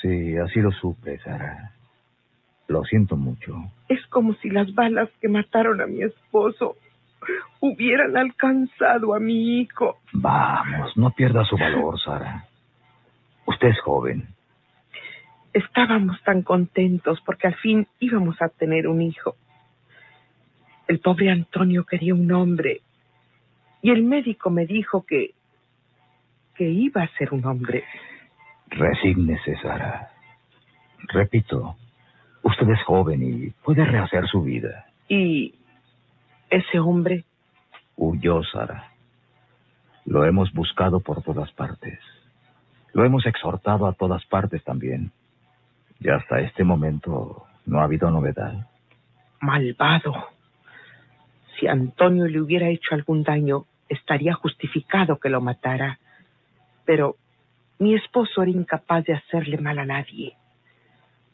Sí, 0.03 0.37
así 0.37 0.61
lo 0.61 0.73
supe, 0.73 1.19
Sara. 1.19 1.73
Lo 2.67 2.83
siento 2.83 3.17
mucho. 3.17 3.55
Es 3.89 4.05
como 4.09 4.35
si 4.35 4.51
las 4.51 4.75
balas 4.75 5.09
que 5.21 5.29
mataron 5.29 5.81
a 5.81 5.87
mi 5.87 6.03
esposo 6.03 6.77
hubieran 7.61 8.17
alcanzado 8.17 9.15
a 9.15 9.21
mi 9.21 9.61
hijo. 9.61 9.99
Vamos, 10.13 10.97
no 10.97 11.11
pierda 11.11 11.45
su 11.45 11.57
valor, 11.57 11.99
Sara. 12.01 12.48
Usted 13.49 13.69
es 13.69 13.81
joven. 13.81 14.29
Estábamos 15.55 16.23
tan 16.23 16.43
contentos 16.43 17.19
porque 17.25 17.47
al 17.47 17.55
fin 17.55 17.87
íbamos 17.99 18.37
a 18.43 18.51
tener 18.51 18.87
un 18.87 19.01
hijo. 19.01 19.37
El 20.87 21.01
pobre 21.01 21.31
Antonio 21.31 21.85
quería 21.85 22.15
un 22.15 22.31
hombre 22.31 22.83
y 23.81 23.91
el 23.91 24.03
médico 24.03 24.51
me 24.51 24.67
dijo 24.67 25.07
que 25.07 25.33
que 26.57 26.69
iba 26.69 27.03
a 27.03 27.09
ser 27.17 27.33
un 27.33 27.47
hombre. 27.47 27.85
Resígnese, 28.67 29.57
Sara. 29.63 30.11
Repito, 31.07 31.77
usted 32.43 32.69
es 32.69 32.83
joven 32.83 33.23
y 33.23 33.51
puede 33.65 33.85
rehacer 33.87 34.27
su 34.27 34.43
vida. 34.43 34.87
Y 35.09 35.55
ese 36.51 36.81
hombre 36.81 37.25
Huyó, 37.97 38.43
Sara. 38.45 38.93
Lo 40.05 40.27
hemos 40.27 40.53
buscado 40.53 41.01
por 41.01 41.23
todas 41.23 41.51
partes. 41.53 41.99
Lo 42.93 43.05
hemos 43.05 43.27
exhortado 43.27 43.87
a 43.87 43.93
todas 43.93 44.25
partes 44.27 44.63
también. 44.65 45.13
Y 46.01 46.09
hasta 46.09 46.41
este 46.41 46.65
momento 46.65 47.45
no 47.67 47.81
ha 47.81 47.85
habido 47.85 48.11
novedad. 48.11 48.67
malvado. 49.41 50.15
Si 51.59 51.67
Antonio 51.67 52.27
le 52.27 52.41
hubiera 52.41 52.69
hecho 52.69 52.95
algún 52.95 53.23
daño, 53.23 53.65
estaría 53.89 54.35
justificado 54.35 55.19
que 55.19 55.29
lo 55.29 55.41
matara. 55.41 55.99
Pero 56.85 57.17
mi 57.79 57.95
esposo 57.95 58.43
era 58.43 58.51
incapaz 58.51 59.05
de 59.05 59.15
hacerle 59.15 59.59
mal 59.59 59.79
a 59.79 59.85
nadie. 59.85 60.35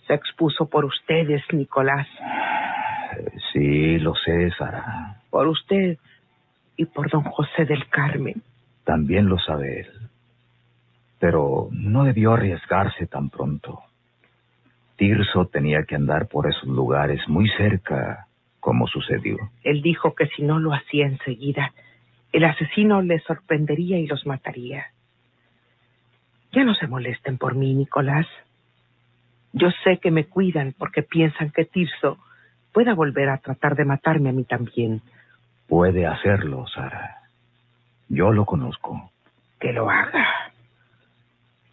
Se 0.07 0.15
expuso 0.15 0.67
por 0.69 0.85
ustedes, 0.85 1.43
Nicolás. 1.53 2.07
Sí, 3.53 3.99
lo 3.99 4.15
sé, 4.15 4.51
Sara. 4.59 5.23
Por 5.31 5.47
usted 5.49 5.99
y 6.77 6.85
por 6.87 7.11
don 7.11 7.23
José 7.23 7.65
del 7.65 7.89
Carmen. 7.89 8.43
También 8.85 9.29
lo 9.29 9.39
sabe 9.39 9.81
él. 9.81 9.91
Pero 11.19 11.69
no 11.71 12.05
debió 12.05 12.35
arriesgarse 12.35 13.07
tan 13.07 13.31
pronto. 13.31 13.81
Tirso 14.97 15.47
tenía 15.47 15.85
que 15.85 15.97
andar 15.97 16.29
por 16.29 16.49
esos 16.49 16.69
lugares 16.69 17.21
muy 17.29 17.49
cerca, 17.51 18.27
como 18.61 18.87
sucedió. 18.87 19.37
Él 19.63 19.83
dijo 19.83 20.15
que 20.15 20.27
si 20.29 20.43
no 20.43 20.59
lo 20.59 20.73
hacía 20.73 21.07
enseguida, 21.07 21.73
el 22.33 22.45
asesino 22.45 23.03
les 23.03 23.23
sorprendería 23.25 23.99
y 23.99 24.07
los 24.07 24.27
mataría. 24.27 24.87
Ya 26.53 26.65
no 26.65 26.75
se 26.75 26.87
molesten 26.87 27.39
por 27.39 27.55
mí, 27.55 27.75
Nicolás. 27.75 28.27
Yo 29.53 29.71
sé 29.83 29.99
que 29.99 30.11
me 30.11 30.25
cuidan 30.25 30.75
porque 30.79 31.03
piensan 31.03 31.51
que 31.51 31.65
Tirso 31.65 32.19
pueda 32.73 32.95
volver 32.95 33.29
a 33.29 33.39
tratar 33.39 33.77
de 33.77 33.85
matarme 33.85 34.31
a 34.31 34.33
mí 34.33 34.45
también. 34.45 35.01
Puede 35.69 36.07
hacerlo, 36.07 36.67
Sara. 36.67 37.23
Yo 38.09 38.33
lo 38.33 38.45
conozco. 38.45 39.11
Que 39.61 39.73
lo 39.73 39.89
haga. 39.89 40.44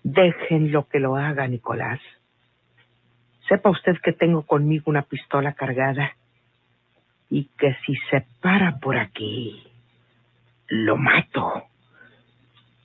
Déjenlo 0.03 0.87
que 0.87 0.99
lo 0.99 1.15
haga, 1.15 1.47
Nicolás. 1.47 1.99
Sepa 3.47 3.69
usted 3.69 3.97
que 4.03 4.13
tengo 4.13 4.43
conmigo 4.43 4.85
una 4.87 5.03
pistola 5.03 5.53
cargada 5.53 6.15
y 7.29 7.45
que 7.57 7.75
si 7.85 7.95
se 8.09 8.25
para 8.41 8.77
por 8.79 8.97
aquí, 8.97 9.63
lo 10.67 10.97
mato 10.97 11.65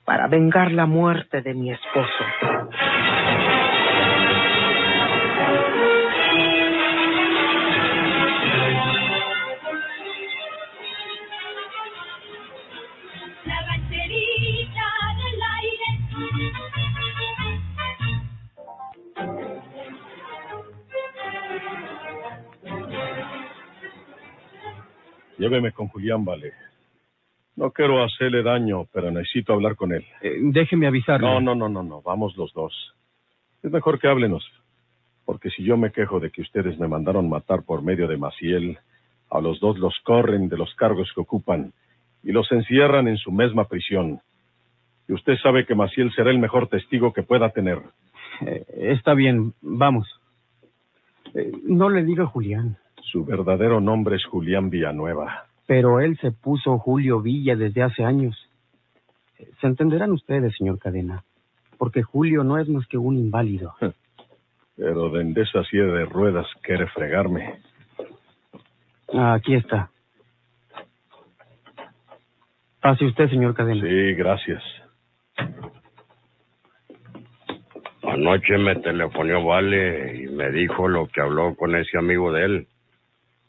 para 0.05 0.27
vengar 0.27 0.71
la 0.71 0.85
muerte 0.85 1.41
de 1.41 1.53
mi 1.53 1.71
esposo. 1.71 2.23
Lléveme 25.37 25.71
con 25.71 25.87
Julián, 25.87 26.25
vale. 26.25 26.53
No 27.55 27.71
quiero 27.71 28.03
hacerle 28.03 28.43
daño, 28.43 28.85
pero 28.93 29.09
necesito 29.11 29.53
hablar 29.53 29.75
con 29.75 29.93
él. 29.93 30.05
Eh, 30.21 30.37
déjeme 30.41 30.87
avisarle. 30.87 31.27
No, 31.27 31.39
no, 31.41 31.55
no, 31.55 31.67
no, 31.67 31.83
no. 31.83 32.01
Vamos 32.01 32.37
los 32.37 32.53
dos. 32.53 32.73
Es 33.63 33.71
mejor 33.71 33.99
que 33.99 34.07
háblenos. 34.07 34.45
Porque 35.25 35.49
si 35.49 35.63
yo 35.63 35.75
me 35.75 35.91
quejo 35.91 36.19
de 36.19 36.29
que 36.29 36.41
ustedes 36.41 36.79
me 36.79 36.87
mandaron 36.87 37.27
matar 37.27 37.63
por 37.63 37.81
medio 37.81 38.07
de 38.07 38.17
Maciel, 38.17 38.77
a 39.29 39.41
los 39.41 39.59
dos 39.59 39.77
los 39.77 39.93
corren 40.03 40.47
de 40.47 40.57
los 40.57 40.73
cargos 40.75 41.11
que 41.13 41.21
ocupan 41.21 41.73
y 42.23 42.31
los 42.31 42.51
encierran 42.51 43.07
en 43.07 43.17
su 43.17 43.31
misma 43.31 43.67
prisión. 43.67 44.21
Y 45.07 45.13
usted 45.13 45.35
sabe 45.41 45.65
que 45.65 45.75
Maciel 45.75 46.13
será 46.13 46.31
el 46.31 46.39
mejor 46.39 46.67
testigo 46.67 47.11
que 47.11 47.23
pueda 47.23 47.49
tener. 47.49 47.81
Eh, 48.41 48.65
está 48.91 49.13
bien, 49.13 49.53
vamos. 49.61 50.07
Eh, 51.33 51.51
no 51.63 51.89
le 51.89 52.03
diga 52.03 52.25
Julián, 52.25 52.77
Su 53.11 53.23
verdadero 53.23 53.79
nombre 53.79 54.17
es 54.17 54.25
Julián 54.25 54.69
Villanueva. 54.69 55.45
pero 55.65 55.99
él 55.99 56.17
se 56.19 56.31
puso 56.31 56.77
Julio 56.77 57.21
Villa 57.21 57.55
desde 57.55 57.83
hace 57.83 58.03
años. 58.03 58.35
Se 59.59 59.67
entenderán 59.67 60.11
ustedes, 60.11 60.55
señor 60.57 60.79
Cadena, 60.79 61.23
porque 61.77 62.03
Julio 62.03 62.43
no 62.43 62.57
es 62.57 62.67
más 62.69 62.87
que 62.87 62.97
un 62.97 63.17
inválido. 63.17 63.73
Pero 64.77 65.09
de 65.09 65.41
esa 65.41 65.63
silla 65.63 65.85
de 65.85 66.05
ruedas 66.05 66.45
quiere 66.61 66.85
fregarme. 66.89 67.55
Ah, 69.11 69.33
Aquí 69.33 69.55
está. 69.55 69.89
Pase 72.79 73.05
usted, 73.05 73.27
señor 73.29 73.55
Cadena. 73.55 73.81
Sí, 73.81 74.13
gracias. 74.13 74.61
Anoche 78.03 78.57
me 78.59 78.75
telefonió 78.75 79.43
Vale 79.43 80.23
y 80.23 80.27
me 80.27 80.51
dijo 80.51 80.87
lo 80.87 81.07
que 81.07 81.21
habló 81.21 81.55
con 81.55 81.75
ese 81.75 81.97
amigo 81.97 82.31
de 82.31 82.45
él 82.45 82.67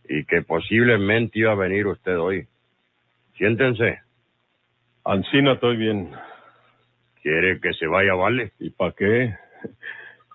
y 0.09 0.25
que 0.25 0.42
posiblemente 0.42 1.38
iba 1.40 1.53
a 1.53 1.57
venir 1.57 1.87
usted 1.87 2.18
hoy. 2.18 2.47
Siéntense. 3.37 4.01
Ancina, 5.05 5.53
estoy 5.53 5.77
bien. 5.77 6.11
¿Quiere 7.23 7.61
que 7.61 7.73
se 7.75 7.87
vaya 7.87 8.14
Vale? 8.14 8.53
¿Y 8.59 8.71
para 8.71 8.92
qué? 8.92 9.35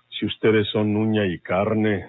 Si 0.08 0.26
ustedes 0.26 0.68
son 0.68 0.96
uña 0.96 1.26
y 1.26 1.40
carne. 1.40 2.06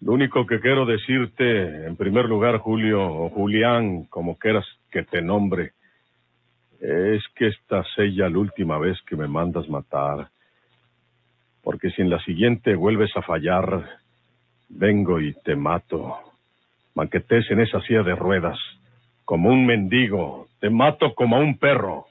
Lo 0.00 0.12
único 0.12 0.46
que 0.46 0.60
quiero 0.60 0.86
decirte, 0.86 1.86
en 1.86 1.96
primer 1.96 2.26
lugar, 2.26 2.58
Julio, 2.58 3.04
o 3.04 3.28
Julián, 3.28 4.04
como 4.04 4.38
quieras 4.38 4.64
que 4.90 5.02
te 5.02 5.20
nombre, 5.20 5.72
es 6.80 7.22
que 7.34 7.48
esta 7.48 7.84
sella 7.94 8.30
la 8.30 8.38
última 8.38 8.78
vez 8.78 8.98
que 9.02 9.16
me 9.16 9.28
mandas 9.28 9.68
matar. 9.68 10.28
Porque 11.62 11.90
si 11.90 12.00
en 12.00 12.10
la 12.10 12.18
siguiente 12.24 12.74
vuelves 12.74 13.14
a 13.16 13.22
fallar, 13.22 13.99
vengo 14.70 15.20
y 15.20 15.34
te 15.44 15.56
mato. 15.56 16.18
Manquetes 16.94 17.50
en 17.50 17.60
esa 17.60 17.80
silla 17.82 18.02
de 18.02 18.14
ruedas, 18.14 18.58
como 19.24 19.50
un 19.50 19.66
mendigo, 19.66 20.48
te 20.60 20.70
mato 20.70 21.14
como 21.14 21.36
a 21.36 21.40
un 21.40 21.58
perro. 21.58 22.06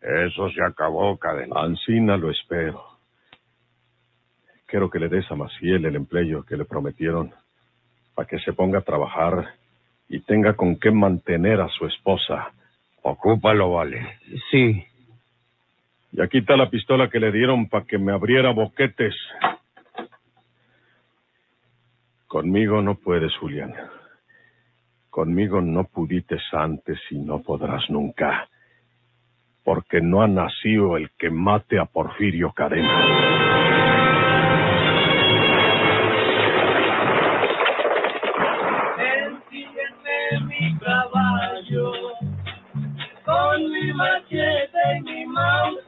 Eso 0.00 0.50
se 0.50 0.62
acabó, 0.62 1.16
cadena. 1.16 1.60
Ancina 1.60 2.16
lo 2.16 2.30
espero. 2.30 2.84
Quiero 4.66 4.90
que 4.90 4.98
le 4.98 5.08
des 5.08 5.30
a 5.30 5.36
Maciel 5.36 5.84
el 5.84 5.96
empleo 5.96 6.44
que 6.44 6.56
le 6.56 6.64
prometieron, 6.64 7.32
para 8.14 8.28
que 8.28 8.38
se 8.40 8.52
ponga 8.52 8.80
a 8.80 8.82
trabajar 8.82 9.54
y 10.08 10.20
tenga 10.20 10.54
con 10.54 10.76
qué 10.76 10.90
mantener 10.90 11.60
a 11.60 11.68
su 11.68 11.86
esposa. 11.86 12.52
Ocúpalo, 13.02 13.72
Vale. 13.72 14.18
Sí. 14.50 14.84
Y 16.12 16.22
aquí 16.22 16.38
está 16.38 16.56
la 16.56 16.70
pistola 16.70 17.10
que 17.10 17.20
le 17.20 17.30
dieron 17.30 17.68
para 17.68 17.84
que 17.84 17.98
me 17.98 18.12
abriera 18.12 18.50
boquetes. 18.50 19.14
Conmigo 22.36 22.82
no 22.82 22.96
puedes, 22.96 23.34
Julián. 23.38 23.72
Conmigo 25.08 25.62
no 25.62 25.84
pudiste 25.84 26.36
antes 26.52 27.00
y 27.10 27.18
no 27.18 27.40
podrás 27.40 27.88
nunca. 27.88 28.46
Porque 29.64 30.02
no 30.02 30.20
ha 30.20 30.28
nacido 30.28 30.98
el 30.98 31.08
que 31.18 31.30
mate 31.30 31.78
a 31.78 31.86
Porfirio 31.86 32.52
Cadena. 32.52 33.06
Ensígueme 39.24 40.44
mi 40.46 40.78
caballo 40.78 41.92
con 43.24 43.72
mi 43.72 43.94
machete 43.94 44.98
y 44.98 45.00
mi 45.04 45.24
mouse, 45.24 45.86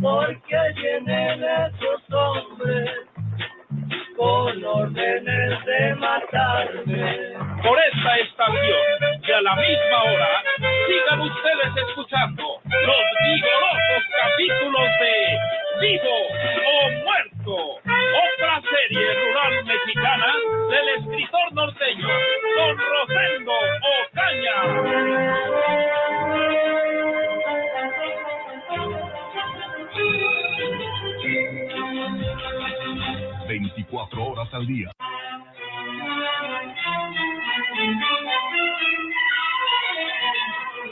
porque 0.00 0.56
vienen 0.76 1.42
esos 1.42 2.12
hombres 2.12 3.05
con 4.26 4.64
órdenes 4.64 5.64
de 5.64 5.94
matarme. 5.94 7.36
Por 7.62 7.78
esta 7.78 8.16
estación 8.18 8.86
y 9.22 9.30
a 9.30 9.40
la 9.40 9.54
misma 9.54 10.02
hora, 10.02 10.42
sigan 10.86 11.20
ustedes 11.20 11.88
escuchando 11.88 12.42
los 12.64 13.04
vigorosos 13.24 14.02
capítulos 14.22 14.88
de 15.00 15.16
Vivo 15.80 16.18
o 16.66 16.90
Muerto, 17.04 17.25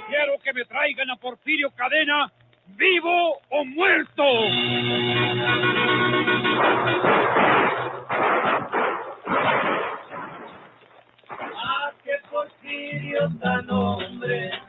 Quiero 0.07 0.39
que 0.43 0.53
me 0.53 0.65
traigan 0.67 1.11
a 1.11 1.17
Porfirio 1.17 1.71
Cadena, 1.71 2.31
vivo 2.67 3.41
o 3.51 3.65
muerto. 3.65 4.23
Ah, 11.31 11.93
Porfirio 12.31 13.31
tan 13.41 13.71
hombre 13.71 14.64